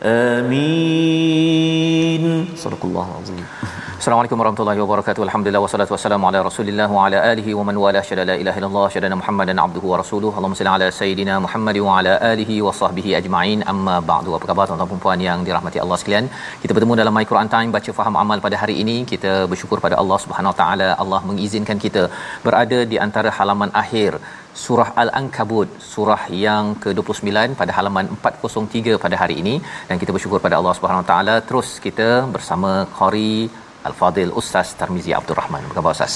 [0.00, 0.62] Amin.
[2.54, 3.42] Subhanallah azim.
[4.00, 5.22] Assalamualaikum warahmatullahi wabarakatuh.
[5.26, 8.84] Alhamdulillah wassalatu wassalamu ala Rasulillah wa ala alihi wa man wala syada la ilaha illallah
[8.94, 10.32] syada Muhammadan abduhu wa rasuluhu.
[10.38, 13.60] Allahumma salli ala sayidina Muhammad wa ala alihi wa sahbihi ajma'in.
[13.72, 14.30] Amma ba'du.
[14.38, 16.26] Apa khabar tuan-tuan dan puan yang dirahmati Allah sekalian?
[16.62, 18.96] Kita bertemu dalam My Quran Time baca faham amal pada hari ini.
[19.12, 22.04] Kita bersyukur pada Allah Subhanahu wa taala Allah mengizinkan kita
[22.46, 24.10] berada di antara halaman akhir
[24.64, 29.54] surah Al-Ankabut surah yang ke-29 pada halaman 403 pada hari ini
[29.88, 33.32] dan kita bersyukur pada Allah Subhanahu Wa Taala terus kita bersama Qari
[33.88, 35.62] Al-Fadil Ustaz Tarmizi Abdul Rahman.
[35.66, 36.14] Apa khabar Ustaz?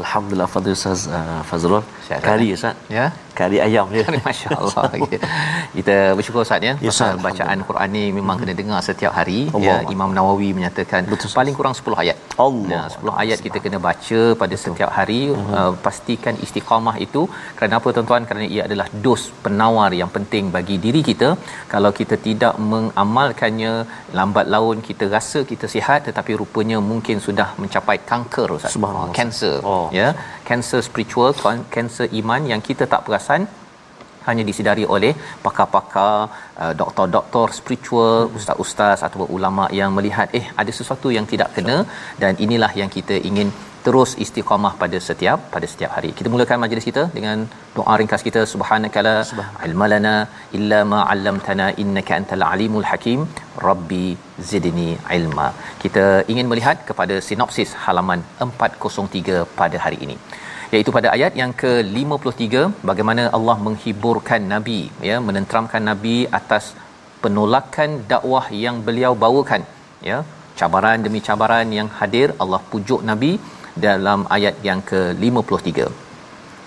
[0.00, 1.84] Alhamdulillah Fadil Ustaz uh, Fazrul.
[2.10, 2.74] Sihat, Kari Ustaz.
[2.90, 3.04] Ya.
[3.38, 4.06] Kari ayam dia.
[4.28, 4.84] Masya-Allah.
[5.10, 5.18] Ya.
[5.76, 6.74] Kita bersyukur Ustaz ya.
[6.86, 7.24] Ya, Pasal Ustaz.
[7.26, 9.38] bacaan Quran ni memang kena dengar setiap hari.
[9.54, 9.66] Allah.
[9.66, 11.38] Ya, Imam Nawawi menyatakan Betul, Ustaz.
[11.38, 12.16] paling kurang 10 ayat.
[12.44, 12.68] Allah.
[12.74, 15.20] Ya, 10 ayat kita kena baca pada setiap hari
[15.58, 17.22] uh, pastikan istiqamah itu
[17.56, 18.26] kerana apa tuan-tuan?
[18.28, 21.30] Kerana ia adalah dos penawar yang penting bagi diri kita.
[21.74, 23.72] Kalau kita tidak mengamalkannya
[24.18, 28.74] lambat laun kita rasa kita sihat tetapi rupanya mungkin sudah mencapai kanker Ustaz.
[29.20, 29.56] Kanser.
[29.72, 29.86] Oh.
[30.00, 30.08] Ya,
[30.50, 31.32] kanser spiritual,
[31.76, 33.42] kanser iman yang kita tak perasan
[34.28, 35.12] hanya disedari oleh
[35.46, 36.16] pakar-pakar
[36.62, 41.76] uh, doktor-doktor spiritual ustaz-ustaz atau ulama yang melihat eh ada sesuatu yang tidak kena
[42.22, 43.50] dan inilah yang kita ingin
[43.84, 46.10] terus istiqamah pada setiap pada setiap hari.
[46.18, 47.38] Kita mulakan majlis kita dengan
[47.76, 49.14] doa ringkas kita subhanakala
[49.66, 50.14] ilmalana
[50.58, 53.22] illa ma 'allamtana innaka antal alimul hakim
[53.68, 54.08] rabbi
[54.50, 55.48] zidni ilma.
[55.84, 60.18] Kita ingin melihat kepada sinopsis halaman 403 pada hari ini
[60.74, 62.44] iaitu pada ayat yang ke-53
[62.90, 66.66] bagaimana Allah menghiburkan nabi ya menenteramkan nabi atas
[67.22, 69.64] penolakan dakwah yang beliau bawakan
[70.10, 70.18] ya.
[70.60, 73.32] Cabaran demi cabaran yang hadir Allah pujuk nabi
[73.84, 75.70] dalam ayat yang ke-53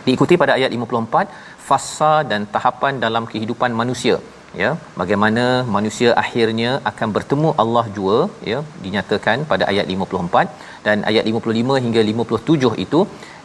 [0.05, 4.15] diikuti pada ayat 54 fasa dan tahapan dalam kehidupan manusia
[4.61, 4.69] ya
[5.01, 5.43] bagaimana
[5.75, 8.17] manusia akhirnya akan bertemu Allah jua
[8.51, 12.99] ya dinyatakan pada ayat 54 dan ayat 55 hingga 57 itu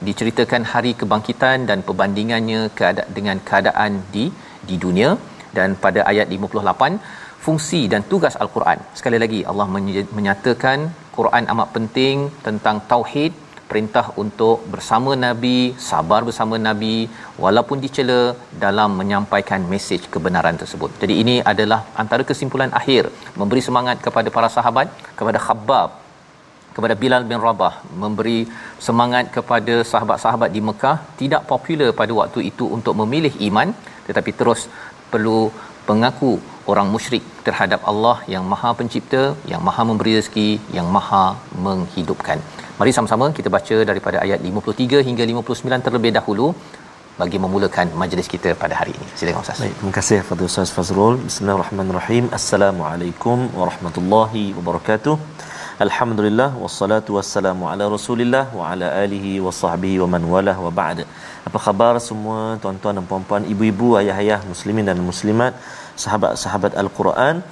[0.09, 4.27] diceritakan hari kebangkitan dan perbandingannya keada- dengan keadaan di
[4.69, 5.11] di dunia.
[5.57, 6.93] Dan pada ayat 58
[7.45, 8.79] fungsi dan tugas al-Quran.
[8.99, 9.67] Sekali lagi Allah
[10.19, 10.79] menyatakan
[11.17, 13.33] Quran amat penting tentang tauhid
[13.71, 15.57] perintah untuk bersama nabi
[15.89, 16.95] sabar bersama nabi
[17.45, 18.21] walaupun dicela
[18.65, 20.91] dalam menyampaikan mesej kebenaran tersebut.
[21.03, 23.03] Jadi ini adalah antara kesimpulan akhir
[23.41, 24.89] memberi semangat kepada para sahabat
[25.21, 25.91] kepada Khabbab
[26.77, 28.41] kepada Bilal bin Rabah memberi
[28.87, 33.71] semangat kepada sahabat-sahabat di Mekah tidak popular pada waktu itu untuk memilih iman
[34.09, 34.61] tetapi terus
[35.13, 35.41] perlu
[35.89, 36.33] mengaku
[36.71, 41.25] orang musyrik terhadap Allah yang Maha Pencipta, yang Maha memberi rezeki, yang Maha
[41.67, 42.39] menghidupkan.
[42.81, 46.45] Mari sama-sama kita baca daripada ayat 53 hingga 59 terlebih dahulu
[47.21, 49.07] bagi memulakan majlis kita pada hari ini.
[49.19, 49.59] Silakan Ustaz.
[49.63, 51.17] Baik, terima kasih kepada Ustaz Fazrul.
[51.25, 52.25] Bismillahirrahmanirrahim.
[52.39, 55.17] Assalamualaikum warahmatullahi wabarakatuh.
[55.87, 61.03] Alhamdulillah wassalatu wassalamu ala Rasulillah wa ala alihi wa sahbihi wa man walah wa ba'd.
[61.51, 65.55] Apa khabar semua tuan-tuan dan puan-puan, ibu-ibu, ayah-ayah muslimin dan muslimat,
[66.05, 67.43] sahabat-sahabat Al-Quran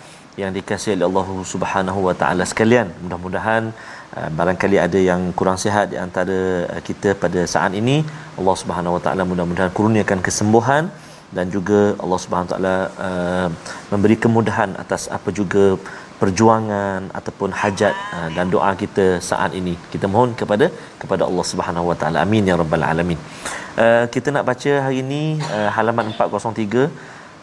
[0.40, 2.88] yang dikasihi oleh Allah Subhanahu wa taala sekalian.
[3.02, 3.62] Mudah-mudahan
[4.38, 6.38] barangkali ada yang kurang sihat di antara
[6.74, 7.96] uh, kita pada saat ini.
[8.40, 10.84] Allah Subhanahu wa taala mudah-mudahan kurniakan kesembuhan
[11.36, 12.76] dan juga Allah Subhanahu wa taala
[13.06, 13.48] uh,
[13.92, 15.64] memberi kemudahan atas apa juga
[16.20, 17.94] perjuangan ataupun hajat
[18.36, 19.74] dan doa kita saat ini.
[19.92, 20.66] Kita mohon kepada
[21.02, 22.18] kepada Allah Subhanahu wa taala.
[22.24, 23.20] Amin ya rabbal alamin.
[24.14, 25.22] Kita nak baca hari ini
[25.76, 26.88] halaman 403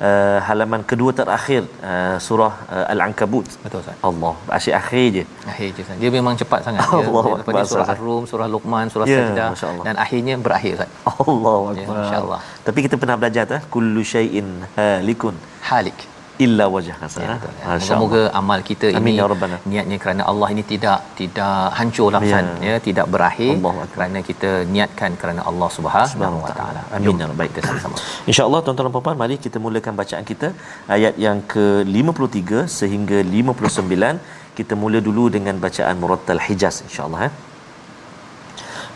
[0.09, 1.61] uh, halaman kedua terakhir
[1.91, 3.47] uh, surah uh, Al-Ankabut.
[3.65, 3.97] Betul Ustaz.
[4.09, 5.23] Allah, asyik-akhir je.
[5.53, 5.97] Akhir je Ustaz.
[6.03, 6.85] Dia memang cepat sangat.
[6.85, 7.87] Dia, Allah dia daripada Akbar, surah.
[7.95, 9.49] Ar-Rum, surah Luqman, surah Ya, Sajdah
[9.87, 10.89] dan akhirnya berakhir Ustaz.
[11.27, 12.01] Allah Ya, Akbar.
[12.03, 12.39] insya-Allah.
[12.67, 15.35] Tapi kita pernah belajar tu, kullu syai'in halikun
[15.69, 16.12] Halik
[16.44, 17.18] illa wajh kasa.
[17.26, 17.52] Ya, betul.
[17.60, 17.64] Ya.
[17.68, 19.56] Masya Moga-moga amal kita Amin, ini ya Rabbana.
[19.70, 22.46] niatnya kerana Allah ini tidak tidak hancur lah Ustaz.
[22.66, 22.68] Ya.
[22.68, 23.92] ya, tidak berakhir Allahu Akbar.
[23.94, 26.80] kerana kita niatkan kerana Allah Subhanahu Subhanahu wa wa taala.
[26.86, 26.96] ta'ala.
[26.98, 27.96] Amin, ya Rabbal Baik, kita sama-sama.
[28.30, 30.48] InsyaAllah tuan-tuan dan puan-puan mari kita mulakan bacaan kita
[30.96, 37.34] ayat yang ke-53 sehingga 59 kita mula dulu dengan bacaan Murattal Hijaz insyaAllah eh.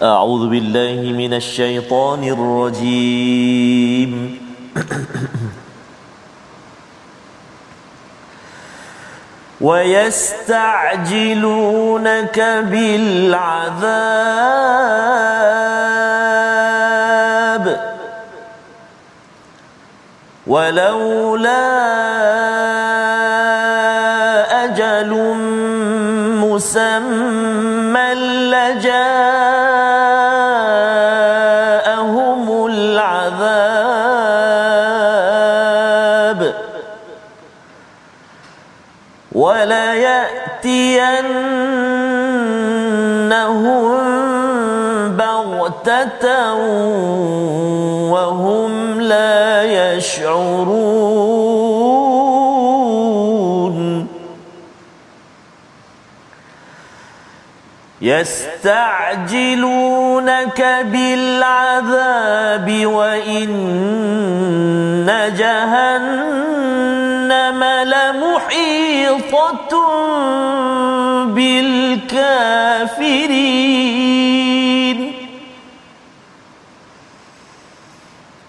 [0.03, 4.13] أعوذ بالله من الشيطان الرجيم
[9.62, 10.68] ويستعجلونك
[12.40, 14.18] بالعذاب.
[20.48, 21.68] ولولا
[24.64, 25.12] أجل
[26.42, 29.37] مسمى لجاءهم
[48.12, 51.38] وهم لا يشعرون.
[58.02, 58.46] يستعجلونك
[60.92, 63.48] بالعذاب وإن
[65.38, 66.84] جهنم
[67.64, 69.72] لمحيطة
[71.26, 72.68] بالكافرين.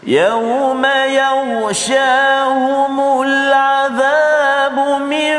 [0.09, 5.37] يوم يغشاهم العذاب من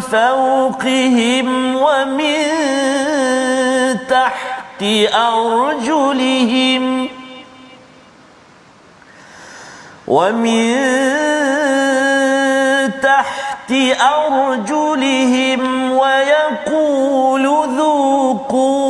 [0.00, 2.44] فوقهم ومن
[4.08, 4.82] تحت
[5.14, 7.08] أرجلهم
[10.08, 10.76] ومن
[13.02, 17.44] تحت أرجلهم ويقول
[17.76, 18.87] ذوقوا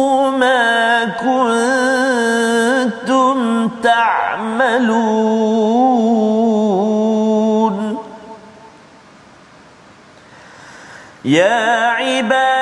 [7.09, 7.99] تعملون
[11.25, 12.58] يا عبادي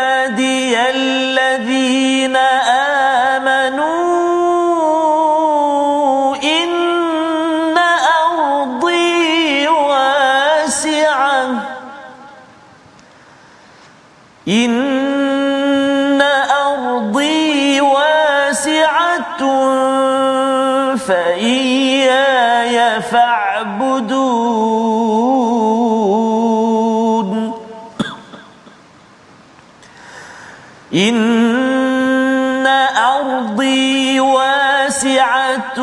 [30.97, 32.67] إن
[32.97, 35.77] أرضي واسعة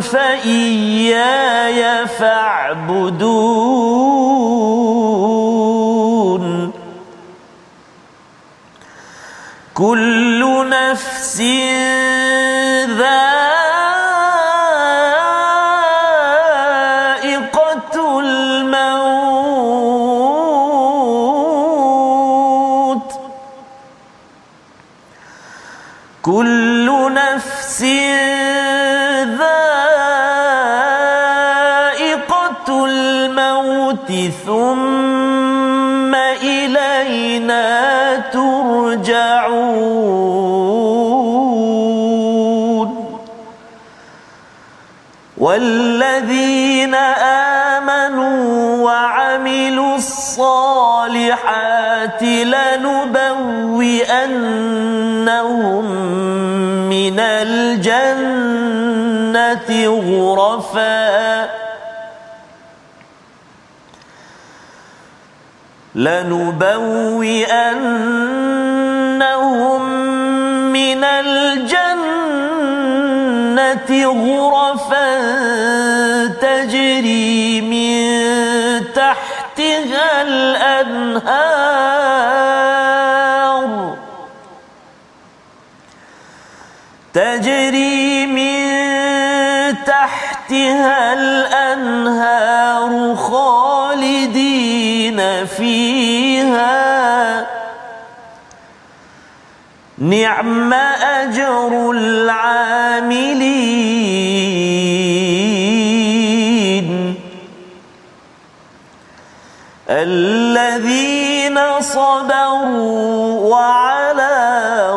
[0.00, 3.60] فإياي فاعبدون
[9.74, 11.40] كل نفس
[12.88, 13.29] ذائقة
[34.46, 37.66] ثم إلينا
[38.32, 39.80] ترجعون.
[45.40, 46.94] والذين
[47.74, 51.70] آمنوا وعملوا الصالحات
[52.22, 53.00] لنبوئنهم
[56.88, 58.50] من الجنة
[60.08, 61.09] غرفا
[66.00, 67.40] لنبوئنهم
[70.72, 72.00] من الجنة
[74.06, 75.10] غرفا
[76.40, 78.00] تجري من
[78.94, 81.70] تحتها الأنهار
[87.12, 87.89] تجري
[95.60, 97.46] فيها
[99.98, 103.40] نعم أجر العاملين
[109.90, 114.36] الذين صبروا وعلى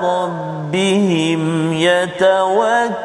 [0.03, 3.03] ربهم يتوكلون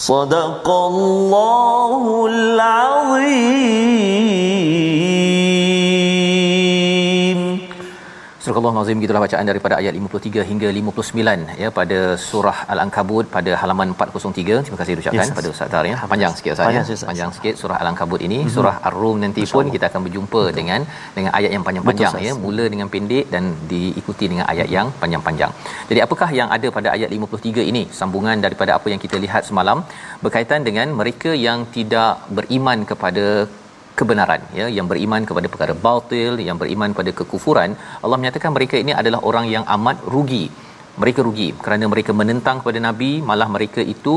[0.00, 3.99] صدق الله العظيم
[8.43, 13.51] Surah Allah Nazim gitulah bacaan daripada ayat 53 hingga 59 ya pada surah Al-Ankabut pada
[13.61, 14.63] halaman 403.
[14.65, 15.97] Terima kasih ucapkan Yes, pada Ustaz Tar ya.
[16.13, 16.97] Panjang sikit Ustaz Panjang ya.
[17.09, 18.39] Panjang sikit surah Al-Ankabut ini.
[18.55, 20.81] Surah Ar-Rum nanti pun kita akan berjumpa dengan
[21.17, 22.33] dengan ayat yang panjang-panjang Betul, ya.
[22.45, 25.53] Mula dengan pendek dan diikuti dengan ayat yang panjang-panjang.
[25.91, 27.85] Jadi apakah yang ada pada ayat 53 ini?
[28.01, 29.79] Sambungan daripada apa yang kita lihat semalam
[30.25, 33.25] berkaitan dengan mereka yang tidak beriman kepada
[34.01, 37.71] kebenaran ya yang beriman kepada perkara batil yang beriman pada kekufuran
[38.03, 40.45] Allah menyatakan mereka ini adalah orang yang amat rugi.
[41.01, 44.15] Mereka rugi kerana mereka menentang kepada nabi malah mereka itu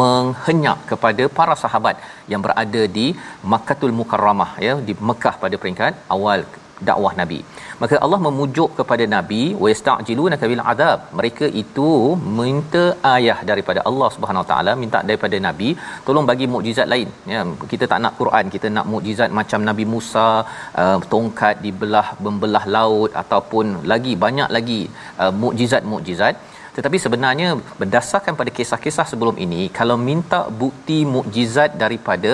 [0.00, 1.96] menghenyak kepada para sahabat
[2.32, 3.06] yang berada di
[3.52, 6.40] Makkahul Mukarramah ya di Mekah pada peringkat awal
[6.88, 7.38] dakwah nabi
[7.82, 11.88] maka Allah memujuk kepada nabi wa yasta'jilunaka bil adab mereka itu
[12.40, 15.70] minta ayah daripada Allah Subhanahu taala minta daripada nabi
[16.06, 17.08] tolong bagi mukjizat lain.
[17.34, 20.26] Ya kita tak nak Quran kita nak mukjizat macam Nabi Musa
[20.82, 24.80] uh, tongkat dibelah membelah laut ataupun lagi banyak lagi
[25.22, 26.36] uh, mukjizat-mukjizat.
[26.76, 27.48] Tetapi sebenarnya
[27.80, 32.32] berdasarkan pada kisah-kisah sebelum ini kalau minta bukti mukjizat daripada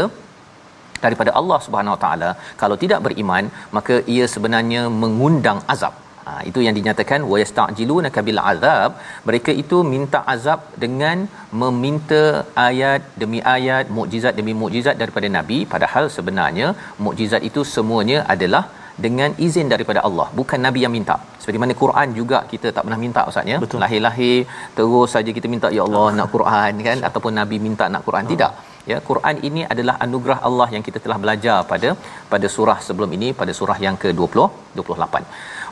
[1.05, 2.31] daripada Allah Subhanahu Wa Taala
[2.63, 3.47] kalau tidak beriman
[3.79, 5.97] maka ia sebenarnya mengundang azab.
[6.25, 8.91] Ha, itu yang dinyatakan wa yasta'jilunaka bil azab
[9.29, 11.19] mereka itu minta azab dengan
[11.63, 12.23] meminta
[12.69, 15.59] ayat demi ayat mukjizat demi mukjizat daripada nabi.
[15.73, 16.69] Padahal sebenarnya
[17.07, 18.65] mukjizat itu semuanya adalah
[19.05, 21.17] dengan izin daripada Allah bukan nabi yang minta.
[21.43, 23.59] Seperti mana Quran juga kita tak pernah minta ustaz ya?
[23.85, 24.41] Lahir-lahir
[24.79, 26.99] terus saja kita minta ya Allah nak Quran kan?
[27.11, 28.27] Ataupun nabi minta nak Quran.
[28.35, 28.53] Tidak
[28.91, 31.91] ya Quran ini adalah anugerah Allah yang kita telah belajar pada
[32.33, 34.45] pada surah sebelum ini pada surah yang ke-20
[34.81, 35.25] 28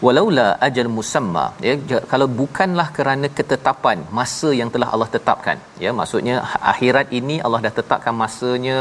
[0.06, 1.74] walaula ajal musamma ya
[2.12, 6.36] kalau bukanlah kerana ketetapan masa yang telah Allah tetapkan ya maksudnya
[6.72, 8.80] akhirat ini Allah dah tetapkan masanya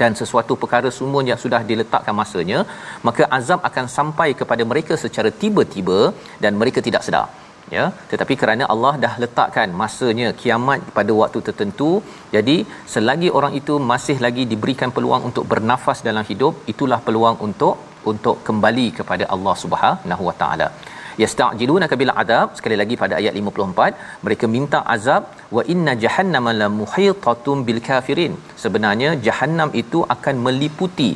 [0.00, 2.58] dan sesuatu perkara semua yang sudah diletakkan masanya
[3.08, 6.00] maka azab akan sampai kepada mereka secara tiba-tiba
[6.44, 7.26] dan mereka tidak sedar
[7.76, 11.90] ya tetapi kerana Allah dah letakkan masanya kiamat pada waktu tertentu
[12.36, 12.56] jadi
[12.94, 17.76] selagi orang itu masih lagi diberikan peluang untuk bernafas dalam hidup itulah peluang untuk
[18.12, 20.68] untuk kembali kepada Allah Subhanahu Wa Taala.
[21.22, 25.22] Yasta'jilunaka bil adab sekali lagi pada ayat 54 mereka minta azab
[25.56, 28.34] wa inna jahannama la muhitatun bil kafirin.
[28.62, 31.10] Sebenarnya jahannam itu akan meliputi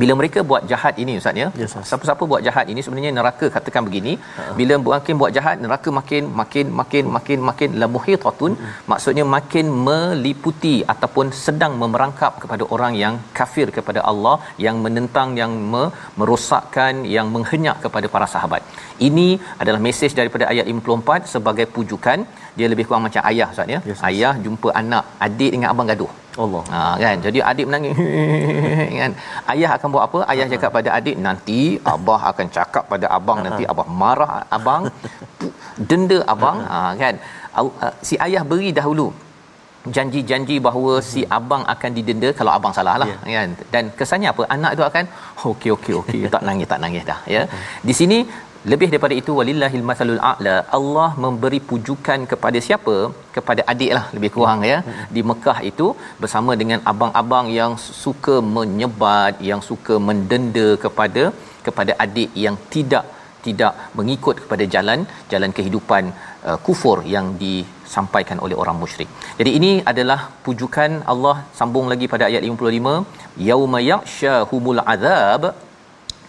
[0.00, 1.48] bila mereka buat jahat ini ustaz ya?
[1.62, 4.12] Yes, siapa-siapa buat jahat ini sebenarnya neraka katakan begini
[4.58, 8.52] bila makin buat jahat neraka makin makin makin makin makin la muhitatun
[8.92, 15.54] maksudnya makin meliputi ataupun sedang memerangkap kepada orang yang kafir kepada Allah yang menentang yang
[15.72, 18.62] me- merosakkan yang menghenyak kepada para sahabat
[19.08, 19.28] ini
[19.62, 22.18] adalah mesej daripada ayat 54 sebagai pujukan.
[22.58, 23.80] Dia lebih kurang macam ayah ustaz ya?
[23.88, 26.12] Yes, ayah jumpa anak adik dengan abang gaduh.
[26.44, 26.62] Allah.
[26.72, 27.16] Ha kan.
[27.26, 27.96] Jadi adik menangis.
[29.00, 29.12] Kan.
[29.52, 30.18] Ayah akan buat apa?
[30.32, 31.60] Ayah cakap pada adik nanti
[31.92, 34.82] abah akan cakap pada abang nanti abah marah abang
[35.88, 36.58] denda abang.
[36.72, 37.14] Ha kan.
[37.56, 37.72] Uh,
[38.08, 39.08] Si ayah beri dahulu
[39.96, 43.18] janji-janji bahawa si abang akan didenda kalau abang salah lah Ya.
[43.38, 43.48] kan?
[43.72, 44.42] Dan kesannya apa?
[44.56, 45.04] Anak itu akan
[45.50, 47.42] okey okey okey tak nangis tak nangis dah ya?
[47.88, 48.18] Di sini
[48.72, 50.56] lebih daripada itu walillahil masalul a'la.
[50.78, 52.96] Allah memberi pujukan kepada siapa?
[53.36, 54.78] Kepada adik lah lebih kurang ya.
[55.16, 55.86] Di Mekah itu
[56.22, 61.24] bersama dengan abang-abang yang suka menyebat yang suka mendenda kepada
[61.66, 63.06] kepada adik yang tidak
[63.46, 65.00] tidak mengikut kepada jalan
[65.32, 66.04] jalan kehidupan
[66.48, 69.10] uh, kufur yang disampaikan oleh orang musyrik.
[69.40, 75.44] Jadi ini adalah pujukan Allah sambung lagi pada ayat 55 yauma yaghshahumul azab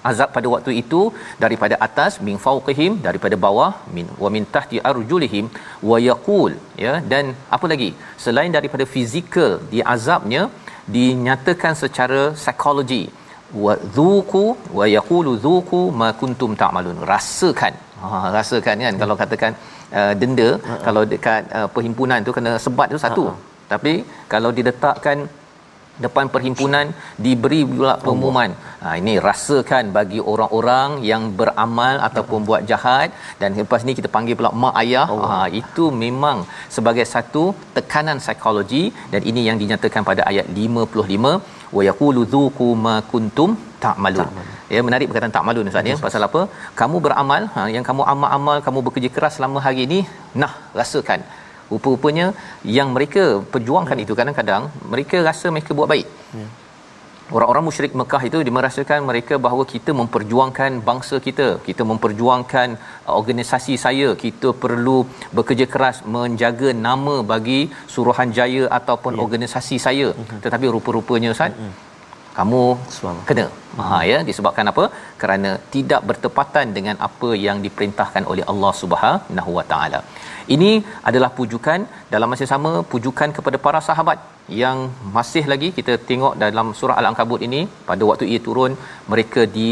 [0.10, 1.02] azab pada waktu itu
[1.44, 5.46] daripada atas min fawqihim daripada bawah min wa min tahti arjulihim
[5.90, 6.54] wa yaqul
[6.86, 6.94] ya.
[7.14, 7.90] Dan apa lagi?
[8.26, 10.44] Selain daripada fizikal di azabnya
[10.98, 13.04] dinyatakan secara psikologi
[13.66, 14.46] wa dhuku
[14.80, 17.00] wa yaqulu dhuku ma kuntum ta'malun.
[17.14, 17.74] Rasakan.
[18.04, 19.52] Ha rasakan kan kalau katakan
[20.00, 20.50] uh, denda
[20.88, 23.26] kalau dekat uh, perhimpunan tu kena sebat tu satu.
[23.74, 23.94] Tapi
[24.34, 25.18] kalau diletakkan
[26.06, 26.88] depan perhimpunan
[27.25, 28.51] diberi pula pengumuman.
[28.84, 33.10] Ha ini rasakan bagi orang-orang yang beramal ataupun buat jahat
[33.42, 35.08] dan lepas ni kita panggil pula mak ayah.
[35.30, 36.39] Ha itu memang
[36.77, 37.44] sebagai satu
[37.77, 38.84] tekanan psikologi.
[39.13, 41.34] Dan ini yang dinyatakan pada ayat 55
[41.77, 43.51] wa yaqulu dzuqu ma kuntum
[43.86, 44.30] ta'malun.
[44.75, 45.98] Ya menarik perkataan ta'malun ustaz ya.
[46.06, 46.42] Pasal apa?
[46.80, 50.00] Kamu beramal ha, yang kamu amal-amal kamu bekerja keras selama hari ini
[50.42, 51.22] nah rasakan
[51.74, 52.27] rupa-rupanya
[52.77, 54.05] yang mereka perjuangkan hmm.
[54.05, 56.50] itu kadang-kadang mereka rasa mereka buat baik hmm.
[57.36, 62.67] Orang-orang musyrik Mekah itu dimerasakan mereka bahawa kita memperjuangkan bangsa kita, kita memperjuangkan
[63.07, 64.97] uh, organisasi saya, kita perlu
[65.38, 67.59] bekerja keras menjaga nama bagi
[67.93, 69.24] Suruhanjaya ataupun yeah.
[69.25, 70.07] organisasi saya.
[70.15, 70.39] Uh-huh.
[70.45, 71.74] Tetapi rupa-rupanya Ustaz, uh-huh.
[72.38, 72.63] kamu
[73.27, 73.47] kena.
[73.51, 73.89] Uh-huh.
[73.91, 74.86] Ha ya, disebabkan apa?
[75.24, 80.01] Kerana tidak bertepatan dengan apa yang diperintahkan oleh Allah Subhanahu Wa Taala.
[80.56, 80.72] Ini
[81.10, 81.80] adalah pujukan
[82.13, 84.18] dalam masa sama pujukan kepada para sahabat
[84.62, 84.77] yang
[85.16, 87.62] masih lagi kita tengok dalam surah al-ankabut ini.
[87.89, 88.74] Pada waktu ia turun
[89.13, 89.70] mereka di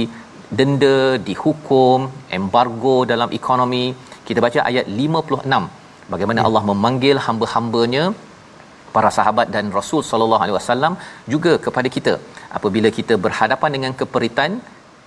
[0.57, 0.97] denda
[1.29, 3.85] dihukum embargo dalam ekonomi.
[4.27, 6.45] Kita baca ayat 56 bagaimana ya.
[6.49, 8.03] Allah memanggil hamba-hambanya
[8.95, 10.93] para sahabat dan Rasul sallallahu alaihi wasallam
[11.33, 12.13] juga kepada kita.
[12.57, 14.51] Apabila kita berhadapan dengan keperitan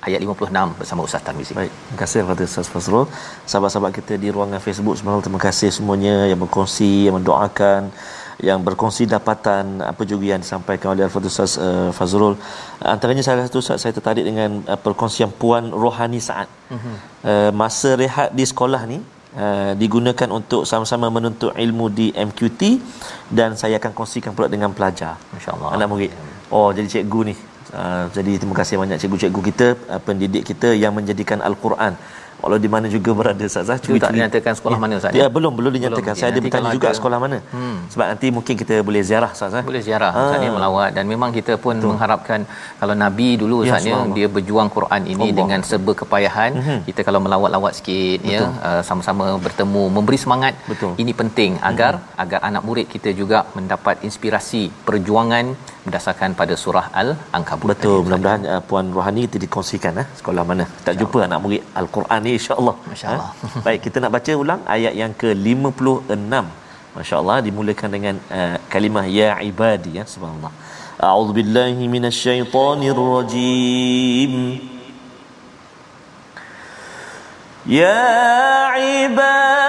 [0.07, 1.53] ayat 56 bersama Ustaz Tarmizi.
[1.59, 3.05] Baik, terima kasih kepada Ustaz Fazrul.
[3.51, 7.91] Sahabat-sahabat kita di ruangan Facebook sebenarnya terima kasih semuanya yang berkongsi, yang mendoakan,
[8.39, 12.39] yang berkongsi dapatan apa juga yang disampaikan oleh Al-Fadhil Ustaz uh, Fazrul.
[12.79, 16.47] Antaranya salah satu Ustaz saya tertarik dengan uh, perkongsian Puan Rohani Saad.
[16.71, 16.87] Uh-huh.
[17.27, 22.81] Uh, masa rehat di sekolah ni Uh, digunakan untuk sama-sama menuntut ilmu di MQT
[23.29, 26.11] dan saya akan kongsikan pula dengan pelajar Masya-Allah anak murid.
[26.49, 27.35] Oh jadi cikgu ni
[27.69, 31.95] Uh, jadi terima kasih banyak cikgu-cikgu kita, uh, pendidik kita yang menjadikan al-Quran
[32.39, 35.13] Walau di mana juga berada Ustaz Cuba tak dinyatakan sekolah ya, mana Ustaz?
[35.21, 36.15] Ya, belum belum dinyatakan.
[36.15, 36.21] Belum.
[36.23, 36.99] Saya ada bertanya juga ada...
[36.99, 37.39] sekolah mana.
[37.55, 37.79] Hmm.
[37.93, 40.21] Sebab nanti mungkin kita boleh ziarah Ustaz Boleh ziarah ha.
[40.23, 41.91] Ustaz melawat dan memang kita pun Betul.
[41.91, 42.41] mengharapkan
[42.81, 45.39] kalau Nabi dulu ya, Ustaz dia berjuang Quran ini Allah.
[45.41, 46.53] dengan serba kepayahan.
[46.67, 46.81] Hmm.
[46.89, 48.55] Kita kalau melawat-lawat sikit ya, Betul.
[48.63, 50.55] ya uh, sama-sama bertemu memberi semangat.
[50.71, 50.95] Betul.
[51.03, 52.23] Ini penting agar hmm.
[52.23, 57.69] agar anak murid kita juga mendapat inspirasi perjuangan berdasarkan pada surah Al-Ankabut.
[57.73, 57.99] Betul.
[58.07, 60.65] Mudah-mudahan uh, puan Rohani itu dikongsikan eh sekolah mana.
[60.87, 62.75] Tak jumpa anak murid Al-Quran ni insya-Allah.
[62.93, 63.29] Masya-Allah.
[63.33, 63.63] Ha?
[63.67, 66.35] Baik, kita nak baca ulang ayat yang ke-56.
[66.97, 70.53] Masya-Allah dimulakan dengan uh, kalimah ya ibadi ya subhanallah.
[71.09, 74.35] A'udzu billahi minasyaitonir rajim.
[77.69, 78.01] Ya
[78.99, 79.68] ibadiyalladzina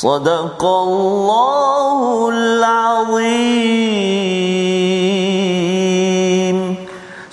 [0.00, 1.98] صدق الله
[2.36, 4.16] العظيم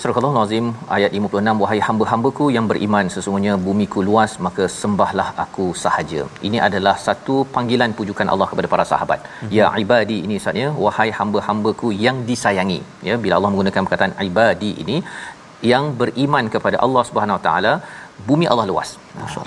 [0.04, 6.22] Surah Al-Nazim ayat 56 wahai hamba-hambaku yang beriman sesungguhnya bumiku luas maka sembahlah aku sahaja.
[6.46, 9.20] Ini adalah satu panggilan pujukan Allah kepada para sahabat.
[9.24, 9.54] Mm-hmm.
[9.58, 12.80] Ya ibadi ini saatnya wahai hamba-hambaku yang disayangi.
[13.08, 14.98] Ya bila Allah menggunakan perkataan ibadi ini
[15.72, 17.74] yang beriman kepada Allah Subhanahu Wa Taala
[18.27, 18.89] bumi Allah luas.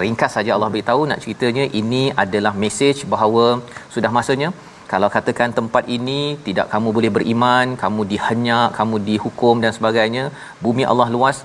[0.03, 3.47] Ringkas saja Allah beritahu nak ceritanya ini adalah mesej bahawa
[3.95, 4.51] sudah masanya
[4.93, 10.25] kalau katakan tempat ini tidak kamu boleh beriman kamu dihenyak kamu dihukum dan sebagainya
[10.65, 11.39] bumi Allah luas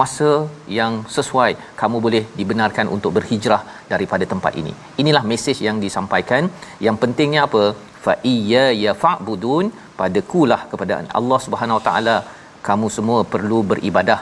[0.00, 0.30] masa
[0.78, 3.62] yang sesuai kamu boleh dibenarkan untuk berhijrah
[3.92, 4.72] daripada tempat ini.
[5.02, 6.50] Inilah mesej yang disampaikan.
[6.86, 7.62] Yang pentingnya apa?
[8.04, 9.66] Fa iyya ya fa'budun
[10.00, 12.16] padakulah kepada Allah Subhanahu Wa taala
[12.68, 14.20] kamu semua perlu beribadah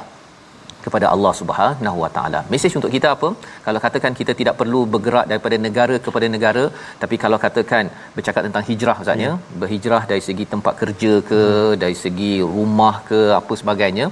[0.87, 2.41] kepada Allah Subhanahu Wa Taala.
[2.53, 3.29] Mesej untuk kita apa?
[3.67, 6.65] Kalau katakan kita tidak perlu bergerak daripada negara kepada negara,
[7.03, 7.85] tapi kalau katakan
[8.17, 9.59] bercakap tentang hijrah Ustaznya, hmm.
[9.63, 11.79] berhijrah dari segi tempat kerja ke, hmm.
[11.85, 14.09] dari segi rumah ke, apa sebagainya,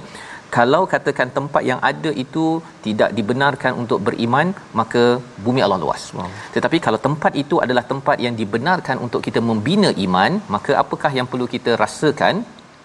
[0.57, 2.45] kalau katakan tempat yang ada itu
[2.85, 4.47] tidak dibenarkan untuk beriman
[4.79, 5.03] maka
[5.45, 6.03] bumi Allah luas.
[6.17, 6.29] Wow.
[6.55, 11.29] Tetapi kalau tempat itu adalah tempat yang dibenarkan untuk kita membina iman, maka apakah yang
[11.31, 12.35] perlu kita rasakan?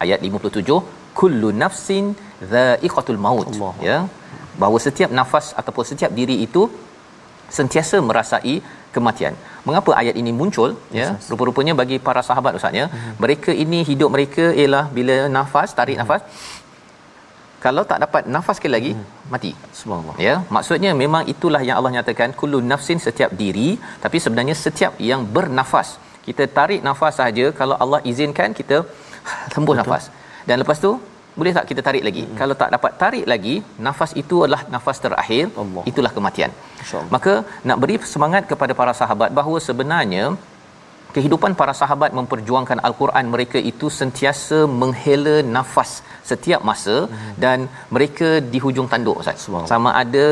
[0.04, 2.04] Ayat 57 kullu nafsin
[2.52, 3.74] dha'iqatul maut Allah.
[3.88, 3.98] ya
[4.60, 6.62] bahawa setiap nafas ataupun setiap diri itu
[7.58, 8.54] sentiasa merasai
[8.94, 9.34] kematian.
[9.66, 11.06] Mengapa ayat ini muncul ya?
[11.08, 13.12] Yes, Rupa-rupanya bagi para sahabat ustaz ya, hmm.
[13.22, 16.02] mereka ini hidup mereka ialah bila nafas tarik hmm.
[16.04, 16.22] nafas
[17.64, 19.08] kalau tak dapat nafas sekali lagi hmm.
[19.32, 19.50] mati.
[19.80, 20.16] Subhanallah.
[20.26, 23.68] Ya, maksudnya memang itulah yang Allah nyatakan kullu nafsin setiap diri
[24.04, 25.90] tapi sebenarnya setiap yang bernafas.
[26.26, 28.78] Kita tarik nafas saja kalau Allah izinkan kita
[29.52, 30.06] tembus nafas
[30.48, 30.92] dan lepas tu
[31.40, 32.24] boleh tak kita tarik lagi?
[32.26, 32.36] Hmm.
[32.40, 33.54] Kalau tak dapat tarik lagi,
[33.86, 35.44] nafas itu adalah nafas terakhir.
[35.62, 35.84] Allah.
[35.90, 36.52] Itulah kematian.
[37.14, 37.34] Maka
[37.70, 40.24] nak beri semangat kepada para sahabat bahawa sebenarnya
[41.14, 45.90] kehidupan para sahabat memperjuangkan al-Quran mereka itu sentiasa menghela nafas
[46.30, 47.32] setiap masa hmm.
[47.44, 47.58] dan
[47.96, 49.46] mereka di hujung tanduk Ustaz.
[49.72, 50.26] Sama ada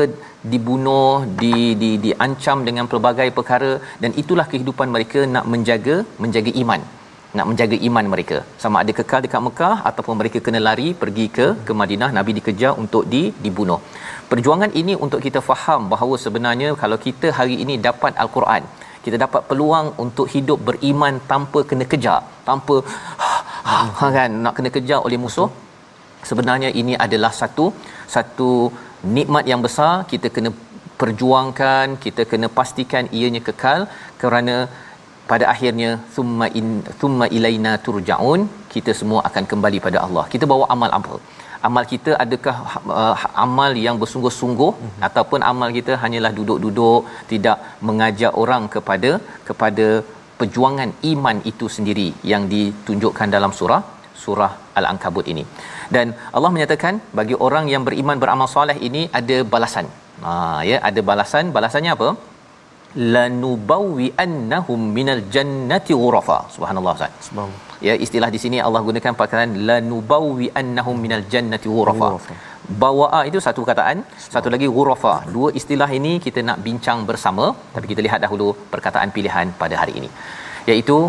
[0.53, 3.71] dibunuh, di di diancam dengan pelbagai perkara
[4.03, 6.83] dan itulah kehidupan mereka nak menjaga menjaga iman
[7.37, 8.37] nak menjaga iman mereka.
[8.61, 12.73] Sama ada kekal dekat Mekah ataupun mereka kena lari pergi ke ke Madinah Nabi dikejar
[12.83, 13.79] untuk di dibunuh.
[14.31, 18.63] Perjuangan ini untuk kita faham bahawa sebenarnya kalau kita hari ini dapat al-Quran
[19.05, 22.75] kita dapat peluang untuk hidup beriman tanpa kena kejar tanpa
[23.21, 25.49] ha, kan nak kena kejar oleh musuh.
[26.29, 27.65] Sebenarnya ini adalah satu
[28.15, 28.49] satu
[29.17, 29.93] nikmat yang besar.
[30.11, 30.49] Kita kena
[30.99, 33.81] perjuangkan kita kena pastikan ianya kekal
[34.21, 34.55] kerana
[35.31, 36.67] pada akhirnya thumma in
[37.01, 38.41] thumma ilaina turjaun
[38.73, 40.25] kita semua akan kembali pada Allah.
[40.33, 41.17] Kita bawa amal apa?
[41.67, 42.55] Amal kita adakah
[43.01, 43.15] uh,
[43.45, 45.01] amal yang bersungguh-sungguh mm-hmm.
[45.07, 49.11] ataupun amal kita hanyalah duduk-duduk tidak mengajak orang kepada
[49.49, 49.87] kepada
[50.39, 53.81] perjuangan iman itu sendiri yang ditunjukkan dalam surah
[54.23, 55.43] surah al-ankabut ini.
[55.95, 59.87] Dan Allah menyatakan bagi orang yang beriman beramal soleh ini ada balasan.
[60.23, 60.33] Ha
[60.69, 61.45] ya ada balasan.
[61.57, 62.09] Balasannya apa
[63.15, 66.37] lanubawwi annahum minal jannati ghurafa.
[66.55, 67.11] Subhanallah ustaz.
[67.29, 67.67] Subhanallah.
[67.87, 72.09] Ya istilah di sini Allah gunakan perkataan lanubawwi annahum minal jannati ghurafa.
[72.83, 73.99] Bawaa itu satu kataan
[74.33, 75.15] satu lagi ghurafa.
[75.35, 79.95] Dua istilah ini kita nak bincang bersama tapi kita lihat dahulu perkataan pilihan pada hari
[80.01, 80.09] ini.
[80.69, 80.99] Iaitu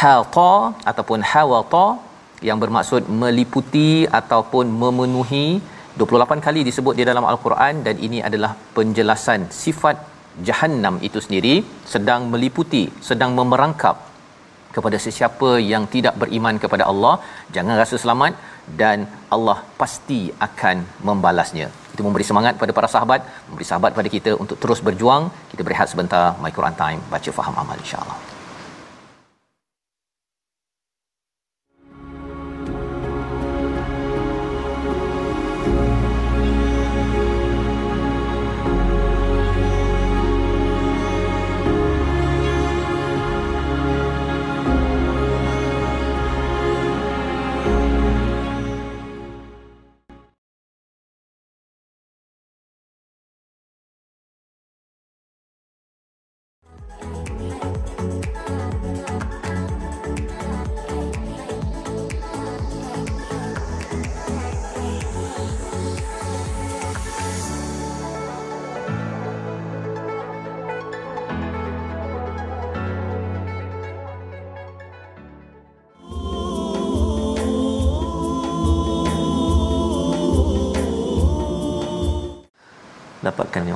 [0.00, 0.54] hata
[0.90, 1.86] ataupun hawata
[2.48, 5.46] yang bermaksud meliputi ataupun memenuhi.
[6.00, 9.96] 28 kali disebut di dalam al-Quran dan ini adalah penjelasan sifat
[10.48, 11.54] Jahannam itu sendiri
[11.94, 13.96] sedang meliputi, sedang memerangkap
[14.76, 17.14] kepada sesiapa yang tidak beriman kepada Allah,
[17.56, 18.32] jangan rasa selamat
[18.80, 19.04] dan
[19.36, 21.68] Allah pasti akan membalasnya.
[21.94, 25.28] Itu memberi semangat pada para sahabat, memberi sahabat pada kita untuk terus berjuang.
[25.52, 28.31] Kita berehat sebentar, My Quran Time, baca faham amal insya-Allah.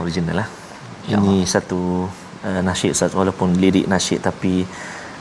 [0.07, 0.49] Original lah.
[1.11, 2.07] Ini satu
[2.47, 4.63] uh, nasyid Ustaz walaupun lirik nasyid tapi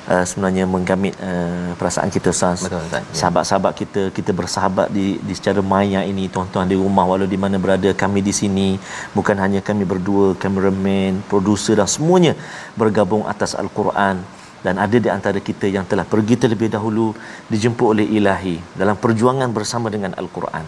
[0.09, 2.65] uh, sebenarnya menggamit uh, perasaan kita Ustaz.
[2.65, 3.01] Betul Ustaz.
[3.01, 3.17] Ya.
[3.19, 7.61] Sahabat-sahabat kita kita bersahabat di di secara maya ini tuan-tuan di rumah walau di mana
[7.61, 8.69] berada kami di sini
[9.17, 12.33] bukan hanya kami berdua cameraman, producer dan semuanya
[12.73, 14.21] bergabung atas al-Quran
[14.65, 17.13] dan ada di antara kita yang telah pergi terlebih dahulu
[17.53, 20.65] dijemput oleh ilahi dalam perjuangan bersama dengan al-Quran.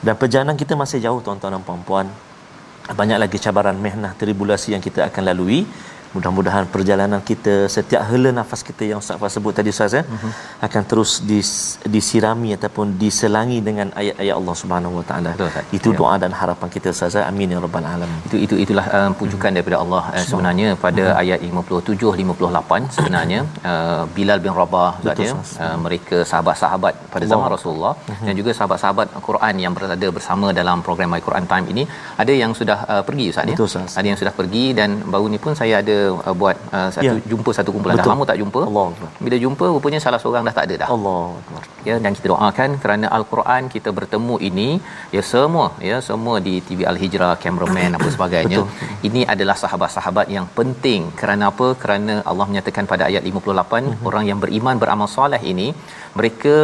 [0.00, 2.08] Dan perjalanan kita masih jauh tuan-tuan dan puan-puan
[2.92, 5.66] banyak lagi cabaran mehnah tribulasi yang kita akan lalui
[6.14, 10.32] mudah-mudahan perjalanan kita setiap hela nafas kita yang Ustaz Fah sebut tadi Ustaz ya uh-huh.
[10.66, 11.50] akan terus dis,
[11.94, 15.32] disirami ataupun diselangi dengan ayat-ayat Allah Subhanahu Wa Taala.
[15.78, 15.98] Itu ya.
[16.00, 17.22] doa dan harapan kita Ustaz ya.
[17.30, 18.18] Amin ya rabbal alamin.
[18.28, 19.56] Itu itu itulah uh, pujukan uh-huh.
[19.58, 21.22] daripada Allah uh, sebenarnya pada uh-huh.
[21.22, 23.40] ayat 57 58 sebenarnya
[23.72, 25.32] uh, Bilal bin Rabah Ustaz ya
[25.66, 27.32] uh, mereka sahabat-sahabat pada Allah.
[27.34, 28.26] zaman Rasulullah uh-huh.
[28.26, 31.84] dan juga sahabat-sahabat Quran yang berada bersama dalam program My Quran Time ini
[32.22, 33.58] ada yang sudah uh, pergi Ustaz ya.
[34.00, 37.28] Ada yang sudah pergi dan baru ni pun saya ada uh, buat uh, satu ya.
[37.30, 38.08] jumpa satu kumpulan Betul.
[38.08, 38.86] dah lama tak jumpa Allah
[39.24, 41.24] bila jumpa rupanya salah seorang dah tak ada dah Allah
[41.88, 44.68] ya dan kita doakan kerana al-Quran kita bertemu ini
[45.16, 49.08] ya semua ya semua di TV Al-Hijrah cameraman apa sebagainya Betul.
[49.10, 54.08] ini adalah sahabat-sahabat yang penting kerana apa kerana Allah menyatakan pada ayat 58 uh-huh.
[54.10, 55.68] orang yang beriman beramal soleh ini
[56.20, 56.56] mereka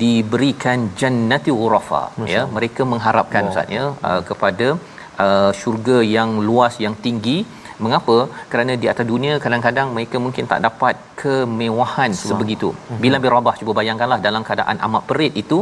[0.00, 2.02] diberikan jannati ghurafa
[2.34, 3.52] ya mereka mengharapkan wow.
[3.52, 4.68] ustaz ya uh, kepada
[5.24, 7.38] uh, syurga yang luas yang tinggi
[7.84, 8.16] Mengapa?
[8.52, 12.70] Kerana di atas dunia kadang-kadang mereka mungkin tak dapat kemewahan sebegitu.
[12.74, 13.00] Mhm.
[13.04, 15.58] Bila bin Rabah cuba bayangkanlah dalam keadaan amat perit itu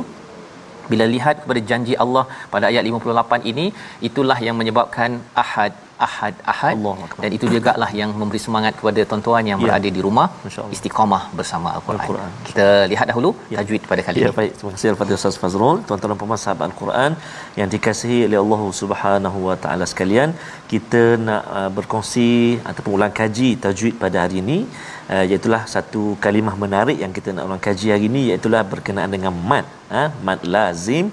[0.91, 3.67] bila lihat kepada janji Allah pada ayat 58 ini
[4.09, 5.11] itulah yang menyebabkan
[5.45, 5.73] ahad
[6.07, 7.23] ahad-ahad Allahu Akbar.
[7.25, 9.65] dan itu juga lah yang memberi semangat kepada tuan-tuan yang Ya.
[9.65, 10.73] berada di rumah Allah.
[10.77, 12.01] istiqamah bersama al-Quran.
[12.03, 12.31] Al-Quran.
[12.49, 14.37] Kita lihat dahulu tajwid pada kali Ya, ini.
[14.41, 14.53] baik.
[14.59, 15.77] Terima kasih Al-Fatihah Ustaz Fazrul.
[15.89, 17.11] Tuan-tuan dan puan sahabat Al-Quran
[17.61, 20.31] yang dikasihi oleh Allah Subhanahu Wa Taala sekalian,
[20.73, 22.29] kita nak uh, berkongsi
[22.71, 24.59] ataupun ulang kaji tajwid pada hari ini.
[25.13, 29.35] Uh, iaitulah satu kalimah menarik yang kita nak ulang kaji hari ini iaitu berkenaan dengan
[29.51, 30.05] mad, ha?
[30.27, 31.07] mad lazim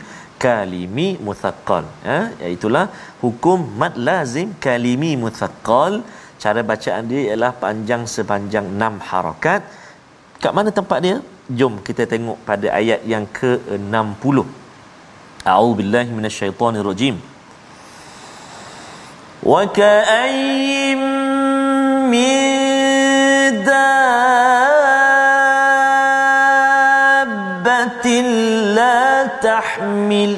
[0.43, 1.83] kalimi muthaqqal.
[2.07, 2.19] Ha?
[2.39, 2.85] Iaitulah
[3.23, 5.93] hukum mad lazim kalimi muthaqqal.
[6.43, 9.62] Cara bacaan dia ialah panjang sepanjang 6 harakat
[10.43, 11.17] kat mana tempat dia?
[11.59, 14.38] Jom kita tengok pada ayat yang ke-60
[15.51, 17.15] a'udzubillahi minasyaitonirrajim
[19.51, 21.03] wa ka'ayyin
[22.13, 22.68] min
[27.29, 28.27] dabbatin
[28.77, 28.99] la
[29.45, 30.34] tahmil.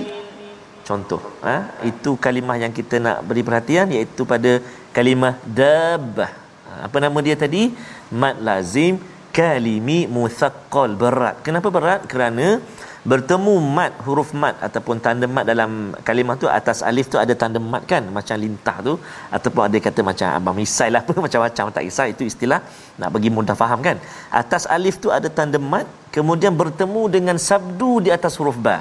[0.88, 1.56] Contoh ha?
[1.88, 4.52] itu kalimah yang kita nak beri perhatian iaitu pada
[4.96, 6.32] kalimah dabbah.
[6.68, 7.64] Ha, apa nama dia tadi?
[8.12, 9.00] Mad lazim
[9.32, 11.36] kalimi muthaqqal berat.
[11.46, 12.02] Kenapa berat?
[12.12, 12.60] Kerana
[13.02, 15.72] bertemu mad huruf mad ataupun tanda mad dalam
[16.08, 18.04] kalimah tu atas alif tu ada tanda mad kan?
[18.18, 18.94] Macam lintah tu.
[19.36, 21.64] Ataupun ada kata macam abang misai lah apa macam-macam.
[21.74, 22.60] Tak kisah itu istilah
[23.02, 23.98] nak bagi mudah faham kan?
[24.30, 28.78] Atas alif tu ada tanda mad kemudian bertemu dengan sabdu di atas huruf ba.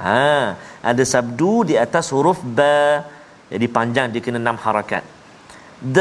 [0.00, 3.04] Ha ada sabdu di atas huruf ba.
[3.52, 5.04] Jadi panjang dia kena enam harakat.
[5.80, 6.00] Dabbah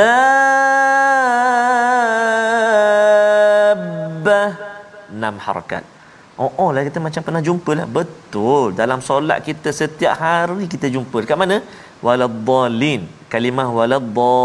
[5.12, 5.99] enam harakat
[6.44, 7.88] oh oh lah kita macam pernah jumpa lah.
[7.98, 8.66] Betul.
[8.82, 11.18] Dalam solat kita setiap hari kita jumpa.
[11.24, 11.58] Dekat mana?
[12.06, 13.02] Waladdallin.
[13.34, 14.42] Kalimah waladdallin.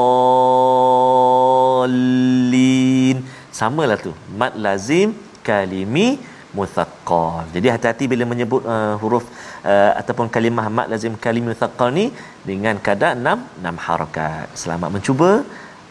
[3.61, 4.13] Samalah tu.
[4.41, 5.09] Mad lazim
[5.49, 6.07] kalimi
[6.59, 7.45] muthaqqal.
[7.55, 9.25] Jadi hati-hati bila menyebut uh, huruf
[9.73, 12.07] uh, ataupun kalimah mad lazim kalim muthaqqal ni
[12.51, 14.47] dengan kadar 6 6 harakat.
[14.63, 15.31] Selamat mencuba.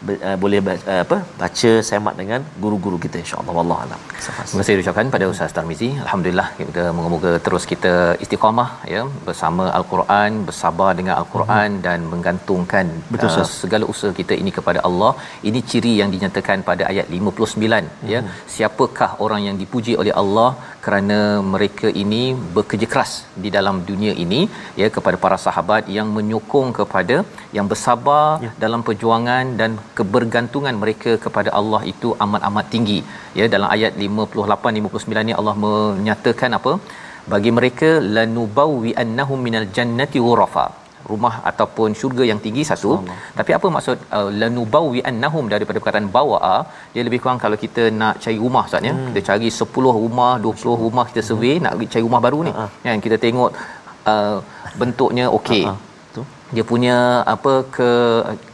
[0.04, 4.00] Uh, boleh baca, uh, apa baca semak dengan guru-guru kita insya-Allah wallahu alam.
[4.24, 5.88] Terima kasih ucapkan pada Ustaz Tarmizi.
[6.04, 7.92] Alhamdulillah kita moga-moga terus kita
[8.24, 11.82] istiqamah ya bersama Al-Quran, bersabar dengan Al-Quran hmm.
[11.86, 15.12] dan menggantungkan Betul, uh, segala usaha kita ini kepada Allah.
[15.50, 18.12] Ini ciri yang dinyatakan pada ayat 59 hmm.
[18.14, 18.22] ya.
[18.56, 20.50] Siapakah orang yang dipuji oleh Allah
[20.84, 21.18] kerana
[21.54, 22.22] mereka ini
[22.56, 23.12] bekerja keras
[23.44, 24.40] di dalam dunia ini
[24.80, 27.16] ya kepada para sahabat yang menyokong kepada
[27.56, 28.50] yang bersabar ya.
[28.64, 32.98] dalam perjuangan dan kebergantungan mereka kepada Allah itu amat-amat tinggi.
[33.38, 36.72] Ya dalam ayat 58 59 ni Allah menyatakan apa?
[37.32, 40.66] Bagi mereka lanubawwi annahum minal jannati ghurafa.
[41.12, 42.90] Rumah ataupun syurga yang tinggi satu.
[43.38, 46.40] Tapi apa maksud uh, lanubawwi annahum daripada perkataan bawa
[46.94, 48.94] dia lebih kurang kalau kita nak cari rumah ustaz ya?
[48.96, 49.08] Hmm.
[49.08, 51.64] kita cari 10 rumah 20 rumah kita survey hmm.
[51.64, 52.52] nak cari rumah baru ni.
[52.54, 52.70] Uh-huh.
[52.86, 53.50] kan kita tengok
[54.12, 54.38] uh,
[54.80, 55.64] bentuknya okey.
[55.72, 55.93] Uh-huh
[56.54, 57.90] dia punya apa ke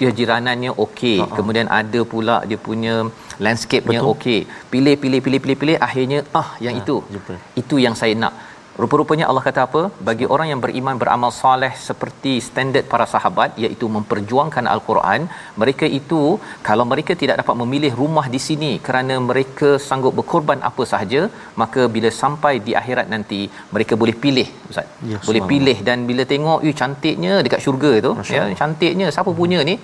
[0.01, 1.19] kejiranannya okey.
[1.19, 1.35] Uh-huh.
[1.39, 2.95] kemudian ada pula dia punya
[3.41, 4.41] landscape-nya okey.
[4.73, 6.97] Pilih pilih pilih pilih pilih akhirnya ah yang uh, itu.
[7.15, 7.35] jumpa.
[7.63, 8.35] itu yang saya nak
[8.83, 9.81] Rupa-rupanya Allah kata apa?
[10.09, 15.21] Bagi orang yang beriman beramal soleh seperti standard para sahabat iaitu memperjuangkan Al-Quran,
[15.63, 16.21] mereka itu
[16.69, 21.23] kalau mereka tidak dapat memilih rumah di sini kerana mereka sanggup berkorban apa sahaja,
[21.63, 23.41] maka bila sampai di akhirat nanti
[23.75, 24.89] mereka boleh pilih ustaz.
[25.13, 29.61] Ya, boleh pilih dan bila tengok, "Ui cantiknya dekat syurga tu." Ya, cantiknya siapa punya
[29.71, 29.77] ni?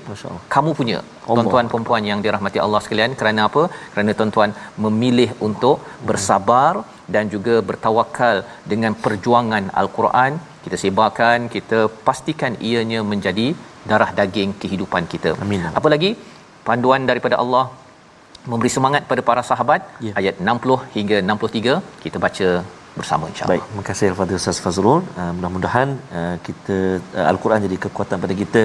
[0.57, 0.99] Kamu punya.
[1.29, 3.63] Tuan-tuan perempuan yang dirahmati Allah sekalian kerana apa?
[3.93, 4.51] Kerana tuan-tuan
[4.85, 5.77] memilih untuk
[6.11, 6.73] bersabar
[7.15, 8.37] dan juga bertawakal
[8.73, 10.33] dengan perjuangan al-Quran
[10.65, 13.49] kita sebarkan kita pastikan ianya menjadi
[13.91, 16.11] darah daging kehidupan kita amin apa lagi
[16.69, 17.67] panduan daripada Allah
[18.51, 20.13] memberi semangat pada para sahabat ya.
[20.21, 22.49] ayat 60 hingga 63 kita baca
[22.99, 23.53] bersama insyaallah.
[23.53, 25.01] Baik, terima kasih Al-Fadhil Ustaz Fazrul.
[25.21, 25.89] Uh, mudah-mudahan
[26.19, 26.77] uh, kita
[27.19, 28.63] uh, Al-Quran jadi kekuatan pada kita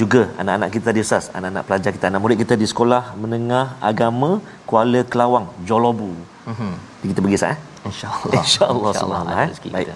[0.00, 4.30] juga anak-anak kita tadi Ustaz, anak-anak pelajar kita, anak murid kita di sekolah menengah agama
[4.70, 6.12] Kuala Kelawang, Jolobu.
[6.52, 6.72] Mhm.
[7.10, 7.58] Kita pergi sah eh?
[7.89, 8.43] InsyaAllah.
[8.43, 8.91] InsyaAllah.
[8.93, 9.39] InsyaAllah.
[9.45, 9.49] Eh?
[9.75, 9.87] Baik.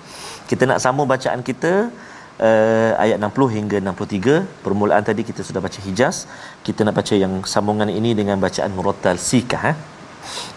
[0.50, 1.92] Kita nak sambung bacaan kita
[2.40, 4.64] uh, ayat 60 hingga 63.
[4.66, 6.26] Permulaan tadi kita sudah baca Hijaz.
[6.68, 9.64] Kita nak baca yang sambungan ini dengan bacaan Murattal Sikah.
[9.72, 9.78] Eh?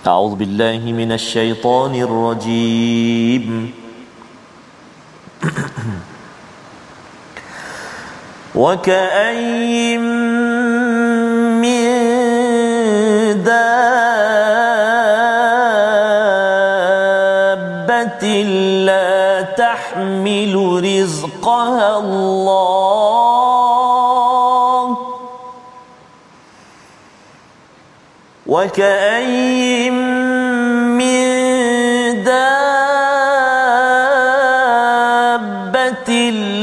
[0.06, 3.46] أعوذ بالله من الشيطان الرجيم
[8.54, 9.98] وكأي
[21.41, 23.31] رزقها الله.
[28.47, 31.23] وكأي من
[32.23, 32.51] دابة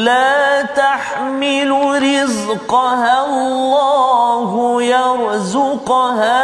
[0.05, 1.71] لا تحمل
[2.03, 6.38] رزقها الله يرزقها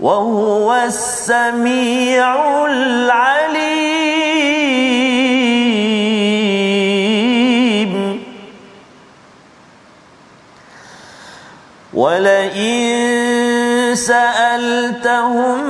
[0.00, 2.34] وهو السميع
[2.66, 3.65] العليم
[11.96, 15.64] ولئن سألتهم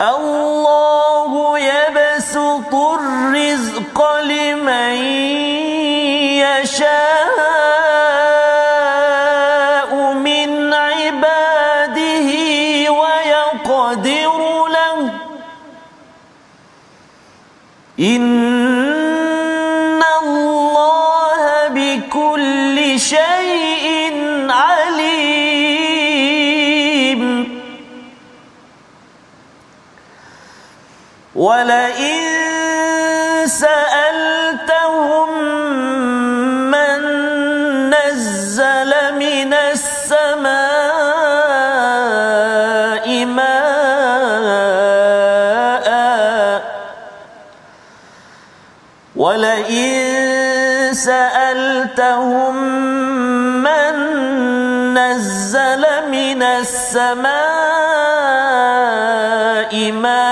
[0.00, 4.94] الله يبسط الرزق لمن
[6.38, 7.10] يشاء
[10.12, 12.30] من عباده
[12.92, 15.10] ويقدر له.
[18.00, 18.69] إن
[31.40, 32.20] ولئن
[33.48, 35.28] سألتهم
[36.68, 37.00] من
[37.90, 40.60] نزل من السماء
[43.24, 43.80] ماء
[49.16, 52.54] ولئن سألتهم
[53.64, 53.94] من
[54.94, 57.40] نزل من السماء
[59.92, 60.29] ماء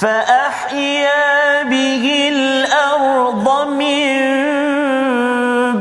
[0.00, 4.22] فأحيا به الأرض من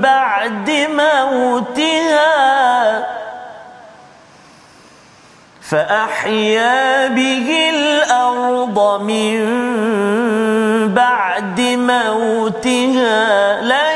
[0.01, 2.35] بعد موتها.
[5.61, 9.39] فأحيا به الأرض من
[10.93, 13.61] بعد موتها.
[13.61, 13.94] ليقولن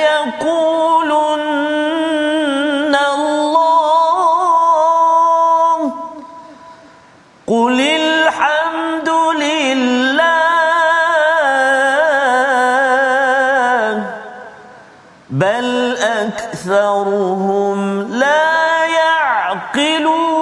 [15.29, 20.39] بل أكثرهم لا يعقلون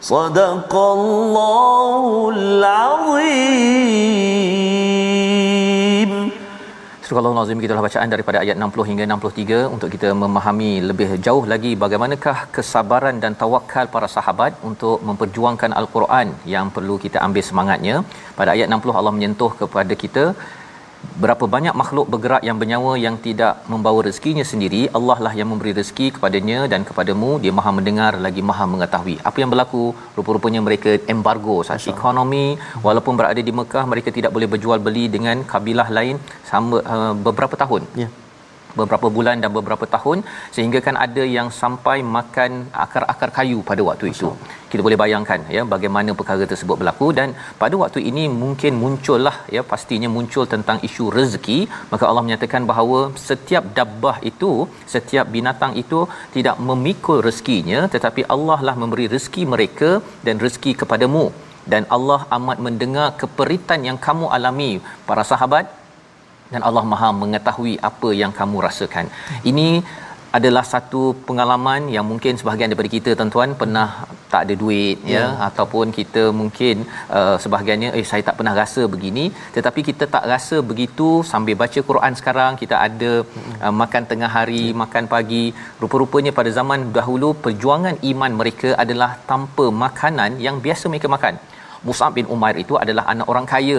[0.00, 1.57] صدق الله
[7.08, 11.70] Surah Al-Azim kita bacaan daripada ayat 60 hingga 63 untuk kita memahami lebih jauh lagi
[11.82, 17.94] bagaimanakah kesabaran dan tawakal para sahabat untuk memperjuangkan Al-Quran yang perlu kita ambil semangatnya.
[18.40, 20.24] Pada ayat 60 Allah menyentuh kepada kita
[21.22, 25.72] berapa banyak makhluk bergerak yang bernyawa yang tidak membawa rezekinya sendiri Allah lah yang memberi
[25.78, 27.30] rezeki kepadanya dan kepadamu.
[27.44, 29.16] Dia maha mendengar lagi maha mengetahui.
[29.30, 29.84] Apa yang berlaku?
[30.18, 32.46] Rupa-rupanya mereka embargo saat ekonomi.
[32.86, 36.18] Walaupun berada di Mekah mereka tidak boleh berjual beli dengan kabilah lain.
[36.50, 37.84] Sama uh, beberapa tahun.
[38.02, 38.08] Ya.
[38.80, 40.18] Beberapa bulan dan beberapa tahun
[40.54, 42.50] sehingga kan ada yang sampai makan
[42.84, 44.30] akar-akar kayu pada waktu itu.
[44.70, 47.28] Kita boleh bayangkan ya bagaimana perkara tersebut berlaku dan
[47.62, 51.58] pada waktu ini mungkin muncullah ya pastinya muncul tentang isu rezeki.
[51.92, 54.52] Maka Allah menyatakan bahawa setiap dabbah itu
[54.94, 56.00] setiap binatang itu
[56.36, 59.90] tidak memikul rezekinya tetapi Allah lah memberi rezeki mereka
[60.28, 61.26] dan rezeki kepadamu.
[61.72, 64.72] Dan Allah amat mendengar keperitan yang kamu alami.
[65.08, 65.64] Para sahabat
[66.52, 69.08] dan Allah Maha mengetahui apa yang kamu rasakan.
[69.50, 69.68] Ini
[70.36, 73.88] adalah satu pengalaman yang mungkin sebahagian daripada kita tuan-tuan pernah
[74.32, 75.24] tak ada duit ya, ya.
[75.48, 76.84] ataupun kita mungkin
[77.18, 79.24] uh, sebahagiannya eh saya tak pernah rasa begini.
[79.56, 83.12] Tetapi kita tak rasa begitu sambil baca Quran sekarang kita ada
[83.64, 84.76] uh, makan tengah hari ya.
[84.82, 85.44] makan pagi.
[85.82, 91.36] Rupa-rupanya pada zaman dahulu perjuangan iman mereka adalah tanpa makanan yang biasa mereka makan
[91.86, 93.78] Mus'ab bin Umair itu adalah anak orang kaya.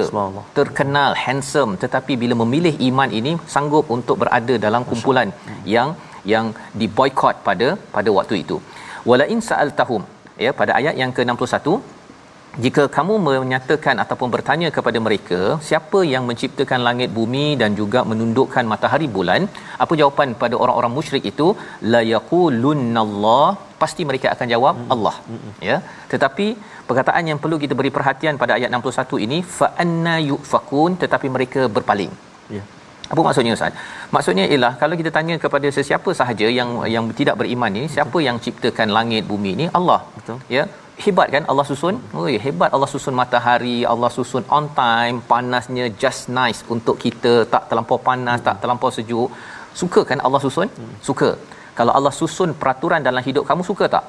[0.59, 1.73] Terkenal handsome.
[1.83, 5.29] Tetapi bila memilih iman ini sanggup untuk berada dalam kumpulan
[5.75, 5.91] yang
[6.33, 6.47] yang
[6.81, 8.57] diboikot pada pada waktu itu.
[9.09, 10.03] Wala in sa'altahum.
[10.45, 11.67] Ya pada ayat yang ke-61
[12.63, 18.65] jika kamu menyatakan ataupun bertanya kepada mereka siapa yang menciptakan langit bumi dan juga menundukkan
[18.71, 19.41] matahari bulan
[19.83, 21.47] apa jawapan pada orang-orang musyrik itu?
[21.93, 23.47] La yaqulunnallah
[23.81, 24.75] pasti mereka akan jawab.
[24.95, 25.15] Allah.
[25.69, 25.77] Ya
[26.13, 26.47] tetapi
[26.89, 31.61] perkataan yang perlu kita beri perhatian pada ayat 61 ini fa anna yufakun tetapi mereka
[31.77, 32.11] berpaling.
[32.55, 32.63] Ya.
[33.13, 33.73] Apa maksudnya ustaz?
[34.15, 38.37] Maksudnya ialah kalau kita tanya kepada sesiapa sahaja yang yang tidak beriman ni siapa yang
[38.45, 39.65] ciptakan langit bumi ni?
[39.79, 39.99] Allah.
[40.17, 40.37] Betul.
[40.55, 40.63] Ya?
[41.03, 41.43] Hebat kan?
[41.51, 41.95] Allah susun?
[42.17, 42.69] Oh hebat.
[42.75, 48.39] Allah susun matahari Allah susun on time panasnya just nice untuk kita tak terlampau panas
[48.39, 48.47] hmm.
[48.49, 49.29] tak terlampau sejuk.
[49.81, 50.69] Suka kan Allah susun?
[50.79, 50.93] Hmm.
[51.09, 51.31] suka.
[51.79, 54.05] Kalau Allah susun peraturan dalam hidup kamu suka tak?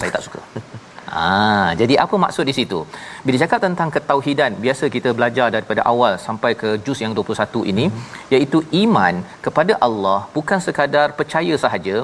[0.00, 0.40] Saya tak suka
[1.10, 2.80] Ah, jadi apa maksud di situ?
[3.26, 7.86] Bila cakap tentang ketauhidan, biasa kita belajar daripada awal sampai ke juz yang 21 ini,
[7.90, 8.02] hmm.
[8.34, 9.14] iaitu iman
[9.46, 11.96] kepada Allah bukan sekadar percaya sahaja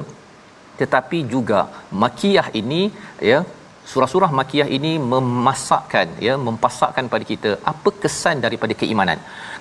[0.81, 1.59] tetapi juga
[2.03, 2.81] makiyah ini
[3.31, 3.39] ya
[3.91, 9.19] surah-surah makiyah ini memasakkan ya mempasakkan pada kita apa kesan daripada keimanan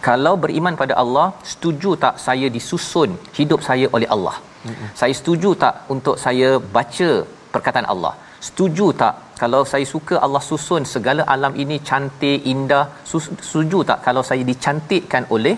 [0.08, 4.90] kalau beriman pada Allah setuju tak saya disusun hidup saya oleh Allah mm-hmm.
[5.00, 7.10] saya setuju tak untuk saya baca
[7.54, 8.14] perkataan Allah
[8.46, 9.14] setuju tak?
[9.42, 15.24] Kalau saya suka Allah susun segala alam ini cantik indah setuju tak kalau saya dicantikkan
[15.36, 15.56] oleh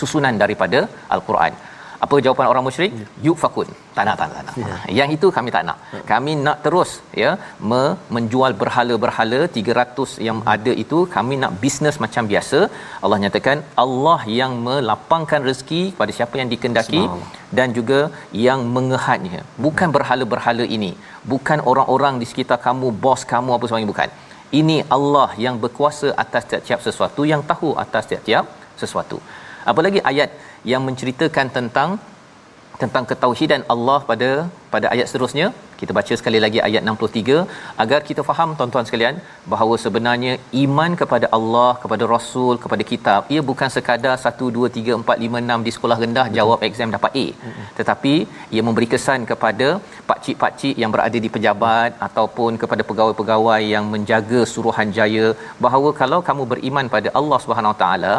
[0.00, 0.80] susunan daripada
[1.14, 1.52] al-Quran
[2.04, 2.92] apa jawapan orang musyrik?
[3.00, 3.06] Ya.
[3.26, 4.54] yufakun tak nak tak nak, tak nak.
[4.62, 4.76] Ya.
[4.98, 5.78] yang itu kami tak nak.
[5.94, 6.00] Ya.
[6.10, 6.90] kami nak terus
[7.22, 7.30] ya
[7.70, 7.82] me,
[8.14, 10.98] menjual berhala-berhala 300 yang ada itu.
[11.16, 12.60] Kami nak bisnes macam biasa.
[13.04, 17.02] Allah nyatakan Allah yang melapangkan rezeki kepada siapa yang dikendaki
[17.58, 18.00] dan juga
[18.46, 20.92] yang mengehadnya bukan berhala-berhala ini.
[21.32, 24.10] Bukan orang-orang di sekitar kamu bos kamu apa sebagainya bukan.
[24.60, 28.44] Ini Allah yang berkuasa atas tiap-tiap sesuatu yang tahu atas tiap-tiap
[28.82, 29.18] sesuatu.
[29.70, 30.30] Apalagi ayat
[30.70, 31.90] yang menceritakan tentang
[32.82, 34.30] tentang ketauhidan Allah pada
[34.72, 35.46] pada ayat seterusnya.
[35.80, 37.36] Kita baca sekali lagi ayat 63
[37.82, 39.16] agar kita faham tuan-tuan sekalian
[39.52, 40.32] bahawa sebenarnya
[40.64, 45.42] iman kepada Allah kepada Rasul kepada kitab ia bukan sekadar 1 2 3 4 5
[45.56, 47.26] 6 di sekolah rendah jawab exam dapat A.
[47.78, 48.14] Tetapi
[48.54, 49.68] ia memberi kesan kepada
[50.10, 55.26] pak-cik-pak-cik yang berada di pejabat ataupun kepada pegawai-pegawai yang menjaga suruhanjaya
[55.66, 58.14] bahawa kalau kamu beriman pada Allah Subhanahu Taala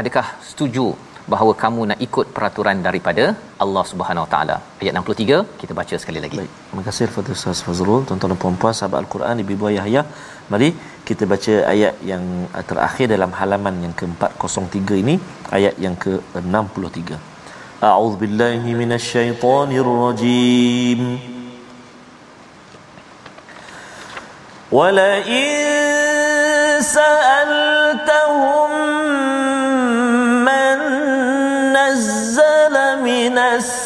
[0.00, 0.86] adakah setuju
[1.32, 3.24] bahawa kamu nak ikut peraturan daripada
[3.64, 4.56] Allah Subhanahu Wa Taala.
[4.82, 6.38] Ayat 63 kita baca sekali lagi.
[6.40, 6.52] Baik.
[6.68, 10.02] Terima kasih kepada Ustaz Fazrul, tuan-tuan dan puan-puan sahabat Al-Quran Ibu Ibu Yahya.
[10.52, 10.68] Mari
[11.08, 12.24] kita baca ayat yang
[12.70, 15.14] terakhir dalam halaman yang ke-403 ini,
[15.58, 17.00] ayat yang ke-63.
[17.90, 21.02] A'udzu billahi minasyaitonir rajim.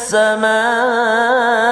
[0.06, 1.65] السماء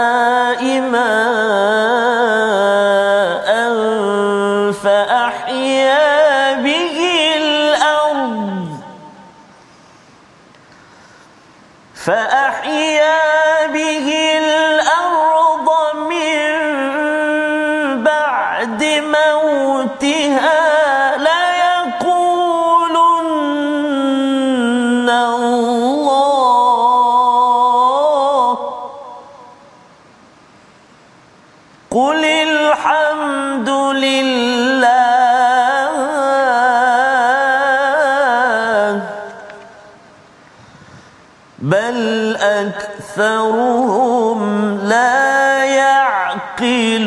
[43.15, 44.39] أكثرهم
[44.83, 47.05] لا يعقلون.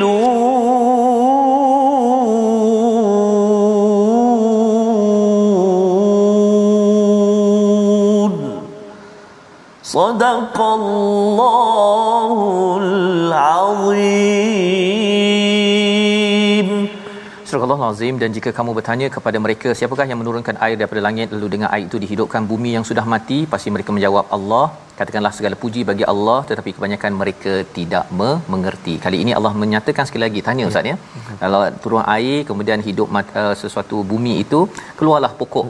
[9.83, 12.39] صدق الله
[12.83, 14.19] العظيم.
[17.49, 21.29] Surah Allah Azim dan jika kamu bertanya kepada mereka siapakah yang menurunkan air daripada langit
[21.35, 24.67] lalu dengan air itu dihidupkan bumi yang sudah mati pasti mereka menjawab Allah.
[24.99, 28.95] Katakanlah segala puji bagi Allah tetapi kebanyakan mereka tidak me- mengerti.
[29.05, 30.97] Kali ini Allah menyatakan sekali lagi tanya ustaz ya.
[31.43, 34.61] Kalau turun air kemudian hidup uh, sesuatu bumi itu
[35.01, 35.67] keluarlah pokok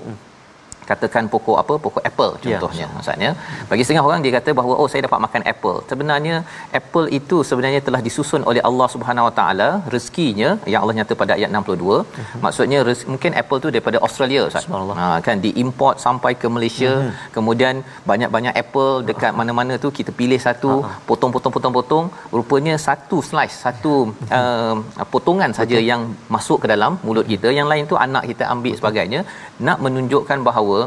[0.91, 1.74] katakan pokok apa?
[1.84, 3.30] Pokok apple ya, contohnya ya, maksudnya
[3.70, 5.78] bagi setengah orang dia kata bahawa oh saya dapat makan apple.
[5.91, 6.36] Sebenarnya
[6.80, 11.32] apple itu sebenarnya telah disusun oleh Allah Subhanahu Wa Taala rezekinya yang Allah nyata pada
[11.39, 12.41] ayat 62 uh-huh.
[12.45, 14.66] maksudnya res, mungkin apple tu daripada Australia Ustaz.
[15.01, 17.30] Ha kan diimport sampai ke Malaysia uh-huh.
[17.36, 17.74] kemudian
[18.11, 19.41] banyak-banyak apple dekat uh-huh.
[19.41, 20.99] mana-mana tu kita pilih satu uh-huh.
[21.11, 22.07] potong-potong-potong-potong.
[22.39, 23.95] Rupanya satu slice satu
[24.39, 24.76] uh,
[25.12, 26.03] potongan saja yang
[26.34, 27.49] masuk ke dalam mulut kita.
[27.61, 29.20] Yang lain tu anak kita ambil sebagainya
[29.66, 30.78] nak menunjukkan bahawa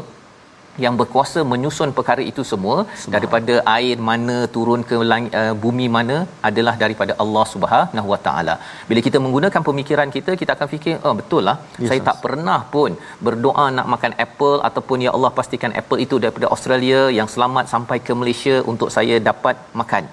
[0.84, 2.76] yang berkuasa menyusun perkara itu semua
[3.14, 6.16] daripada air mana turun ke langit, uh, bumi mana
[6.48, 8.54] adalah daripada Allah Subhanahu Wa Taala.
[8.90, 12.60] Bila kita menggunakan pemikiran kita kita akan fikir oh betul lah yes, saya tak pernah
[12.74, 12.96] pun
[13.28, 18.00] berdoa nak makan apple ataupun ya Allah pastikan apple itu daripada Australia yang selamat sampai
[18.08, 20.04] ke Malaysia untuk saya dapat makan.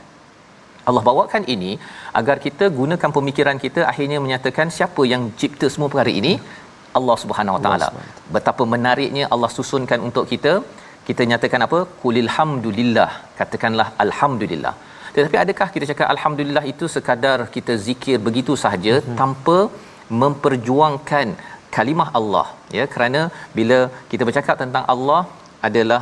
[0.90, 1.72] Allah bawakan ini
[2.20, 6.34] agar kita gunakan pemikiran kita akhirnya menyatakan siapa yang cipta semua perkara ini
[6.98, 7.88] Allah Subhanahu Wa Taala.
[8.36, 10.54] Betapa menariknya Allah susunkan untuk kita.
[11.08, 11.80] Kita nyatakan apa?
[12.02, 13.10] Qulil hamdulillah.
[13.40, 14.74] Katakanlah alhamdulillah.
[15.16, 19.18] Tetapi adakah kita cakap alhamdulillah itu sekadar kita zikir begitu sahaja mm-hmm.
[19.22, 19.58] tanpa
[20.22, 21.28] memperjuangkan
[21.76, 23.22] kalimah Allah ya kerana
[23.58, 23.78] bila
[24.12, 25.22] kita bercakap tentang Allah
[25.68, 26.02] adalah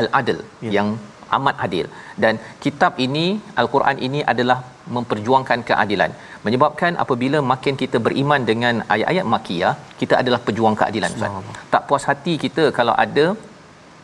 [0.00, 0.72] al-adl yeah.
[0.76, 0.88] yang
[1.36, 1.86] amat adil
[2.22, 2.34] dan
[2.64, 3.26] kitab ini
[3.62, 4.58] al-Quran ini adalah
[4.96, 6.10] memperjuangkan keadilan
[6.46, 11.60] menyebabkan apabila makin kita beriman dengan ayat-ayat makiyah kita adalah pejuang keadilan Ustaz.
[11.74, 13.26] Tak puas hati kita kalau ada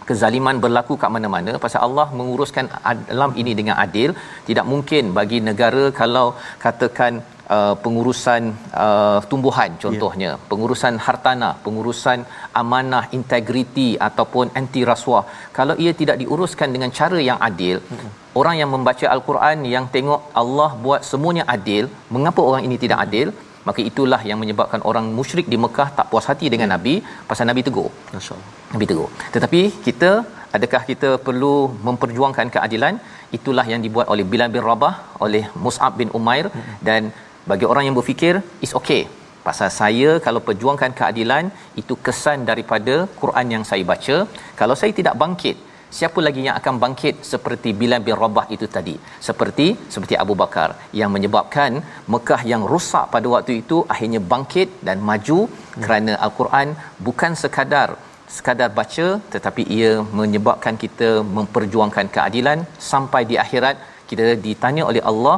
[0.09, 2.66] kezaliman berlaku kat mana-mana pasal Allah menguruskan
[3.14, 4.11] alam ini dengan adil
[4.48, 6.26] tidak mungkin bagi negara kalau
[6.64, 7.12] katakan
[7.57, 8.42] uh, pengurusan
[8.84, 10.42] uh, tumbuhan contohnya yeah.
[10.50, 12.18] pengurusan hartanah pengurusan
[12.62, 15.24] amanah integriti ataupun anti rasuah
[15.59, 18.11] kalau ia tidak diuruskan dengan cara yang adil mm-hmm.
[18.42, 21.86] orang yang membaca al-Quran yang tengok Allah buat semuanya adil
[22.16, 23.30] mengapa orang ini tidak adil
[23.68, 26.76] maka itulah yang menyebabkan orang musyrik di Mekah tak puas hati dengan hmm.
[26.76, 26.94] nabi
[27.30, 27.88] pasal nabi tegur.
[28.16, 28.48] Masyaallah.
[28.74, 29.10] Nabi tegur.
[29.34, 30.10] Tetapi kita
[30.56, 31.54] adakah kita perlu
[31.88, 32.94] memperjuangkan keadilan?
[33.38, 34.94] Itulah yang dibuat oleh Bilal bin Rabah
[35.26, 36.76] oleh Mus'ab bin Umair hmm.
[36.88, 37.02] dan
[37.50, 38.34] bagi orang yang berfikir
[38.66, 39.02] is okay.
[39.46, 41.44] Pasal saya kalau perjuangkan keadilan
[41.80, 44.16] itu kesan daripada Quran yang saya baca.
[44.60, 45.56] Kalau saya tidak bangkit
[45.99, 48.95] siapa lagi yang akan bangkit seperti Bilal bin Rabah itu tadi
[49.26, 50.68] seperti seperti Abu Bakar
[51.01, 51.72] yang menyebabkan
[52.14, 55.82] Mekah yang rosak pada waktu itu akhirnya bangkit dan maju hmm.
[55.84, 56.68] kerana al-Quran
[57.09, 57.90] bukan sekadar
[58.36, 59.90] sekadar baca tetapi ia
[60.20, 62.61] menyebabkan kita memperjuangkan keadilan
[62.93, 63.76] sampai di akhirat
[64.11, 65.36] kita ditanya oleh Allah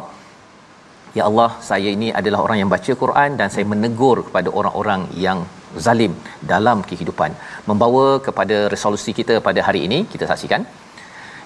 [1.19, 5.41] ya Allah saya ini adalah orang yang baca Quran dan saya menegur kepada orang-orang yang
[5.87, 6.13] zalim
[6.53, 7.31] dalam kehidupan.
[7.69, 10.65] Membawa kepada resolusi kita pada hari ini kita saksikan.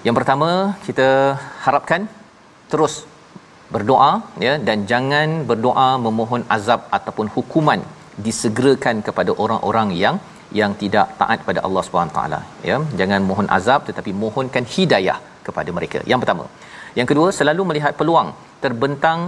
[0.07, 0.49] Yang pertama
[0.87, 1.09] kita
[1.65, 2.01] harapkan
[2.71, 2.95] terus
[3.73, 4.11] berdoa
[4.45, 7.81] ya dan jangan berdoa memohon azab ataupun hukuman
[8.27, 10.15] disegerakan kepada orang-orang yang
[10.59, 12.77] yang tidak taat pada Allah Subhanahu taala ya.
[12.99, 15.17] Jangan mohon azab tetapi mohonkan hidayah
[15.47, 15.99] kepada mereka.
[16.11, 16.45] Yang pertama.
[16.97, 18.29] Yang kedua selalu melihat peluang
[18.63, 19.19] terbentang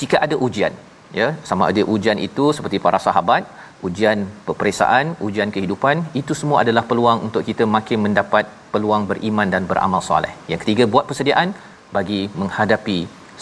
[0.00, 0.74] jika ada ujian
[1.20, 1.28] ya.
[1.48, 3.42] Sama ada ujian itu seperti para sahabat
[3.86, 4.18] ujian
[4.48, 10.00] peperiksaan, ujian kehidupan, itu semua adalah peluang untuk kita makin mendapat peluang beriman dan beramal
[10.10, 10.32] soleh.
[10.50, 11.50] Yang ketiga, buat persediaan
[11.96, 12.98] bagi menghadapi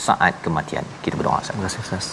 [0.07, 0.85] saat kematian.
[1.05, 1.39] Kita berdoa.
[1.45, 2.07] Terima kasih, Ustaz.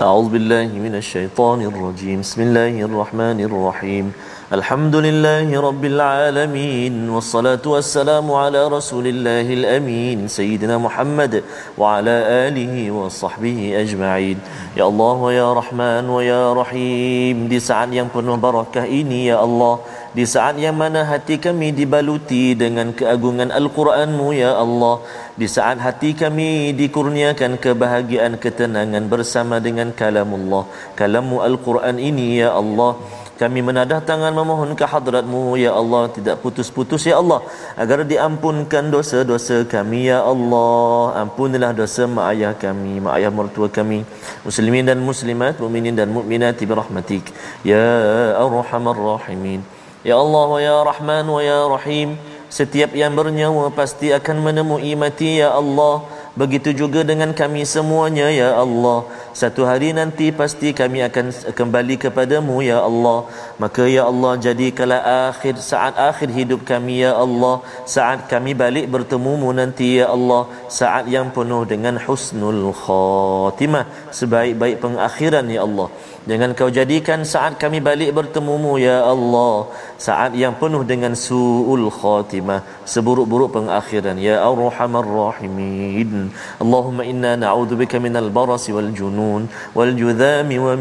[0.00, 2.18] A'udzubillahi minasyaitonirrajim.
[2.24, 4.06] Bismillahirrahmanirrahim.
[4.51, 9.53] الشيطان الرجيم بسم الله الرحمن الرحيم الحمد لله رب العالمين والصلاة والسلام على رسول الله
[9.53, 11.43] الأمين سيدنا محمد
[11.77, 12.15] وعلى
[12.47, 14.37] آله وصحبه أجمعين
[14.77, 19.83] يا الله ويا رحمن ويا رحيم di saat yang penuh barakah ini ya Allah
[20.17, 24.95] di saat yang mana hati kami dibaluti dengan keagungan Al-Quranmu ya Allah
[25.35, 30.63] di saat hati kami dikurniakan kebahagiaan ketenangan bersama dengan kalamullah
[30.95, 32.91] kalammu Al-Quran ini ya Allah
[33.42, 36.02] kami menadah tangan memohon ke hadratmu ya Allah.
[36.16, 37.40] Tidak putus-putus ya Allah
[37.82, 41.18] agar diampunkan dosa-dosa kami ya Allah.
[41.22, 43.98] Ampunilah dosa mak ayah kami mak ayah mertua kami
[44.46, 47.24] muslimin dan muslimat mukminin dan mukminat bi rahmatik.
[47.70, 47.86] Ya
[48.44, 49.60] arhamar rahimin.
[50.08, 52.08] Ya Allah ya rahman wa ya rahim
[52.58, 55.94] setiap yang bernyawa pasti akan menemui mati ya Allah.
[56.32, 58.98] Begitu juga dengan kami semuanya ya Allah
[59.32, 61.26] satu hari nanti pasti kami akan
[61.58, 63.18] kembali kepadamu ya Allah.
[63.62, 65.00] Maka ya Allah jadikanlah
[65.32, 67.64] akhir saat akhir hidup kami ya Allah.
[67.88, 70.42] Saat kami balik bertemumu nanti ya Allah.
[70.68, 73.84] Saat yang penuh dengan husnul khatimah.
[74.18, 75.88] Sebaik-baik pengakhiran ya Allah.
[76.28, 79.72] Jangan kau jadikan saat kami balik bertemumu ya Allah.
[79.96, 82.60] Saat yang penuh dengan suul khatimah.
[82.84, 86.28] Seburuk-buruk pengakhiran ya arhamar rahimin.
[86.60, 89.21] Allahumma inna na'udzubika minal barasi wal junun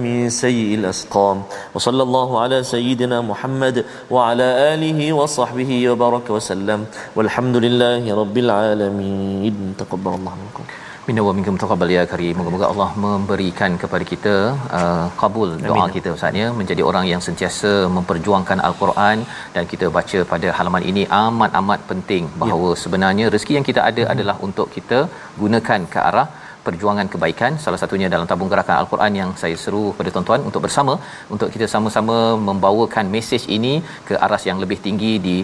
[0.05, 1.39] min sayyi'il asqam
[1.75, 3.77] wa sallallahu ala sayyidina Muhammad
[4.15, 6.83] wa ala alihi wa sahbihi wa baraka wa sallam
[7.17, 10.65] walhamdulillahi rabbil alamin taqabbalallahu minkum
[11.07, 12.35] Minna wa minkum taqabbal ya karim.
[12.39, 14.33] Moga-moga Allah memberikan kepada kita
[14.79, 15.93] uh, kabul doa Amin.
[15.95, 19.17] kita Ustaz ya menjadi orang yang sentiasa memperjuangkan al-Quran
[19.55, 22.79] dan kita baca pada halaman ini amat amat penting bahawa ya.
[22.83, 24.13] sebenarnya rezeki yang kita ada hmm.
[24.13, 24.99] adalah untuk kita
[25.41, 26.27] gunakan ke arah
[26.65, 30.95] perjuangan kebaikan salah satunya dalam tabung gerakan al-Quran yang saya seru kepada tuan-tuan untuk bersama
[31.33, 33.73] untuk kita sama-sama membawakan mesej ini
[34.09, 35.35] ke aras yang lebih tinggi di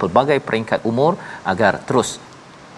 [0.00, 1.12] pelbagai peringkat umur
[1.52, 2.10] agar terus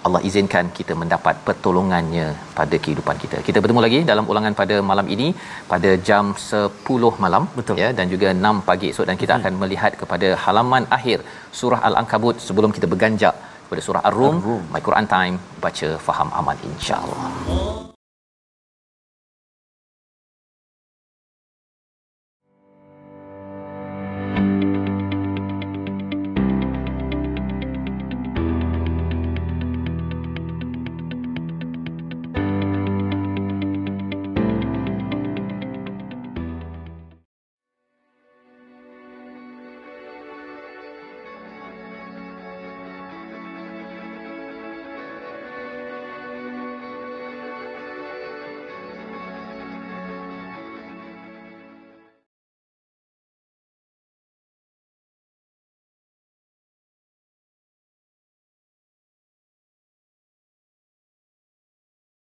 [0.06, 2.24] Allah izinkan kita mendapat pertolongannya
[2.58, 3.36] pada kehidupan kita.
[3.48, 5.28] Kita bertemu lagi dalam ulangan pada malam ini
[5.72, 7.76] pada jam 10 malam Betul.
[7.82, 9.40] ya dan juga 6 pagi esok dan kita hmm.
[9.40, 11.18] akan melihat kepada halaman akhir
[11.60, 13.36] surah Al-Ankabut sebelum kita berganjak
[13.72, 14.36] pada surah Ar-Rum.
[14.36, 14.62] Ar-Rum.
[14.68, 17.91] My Quran Time baca faham aman insya-Allah.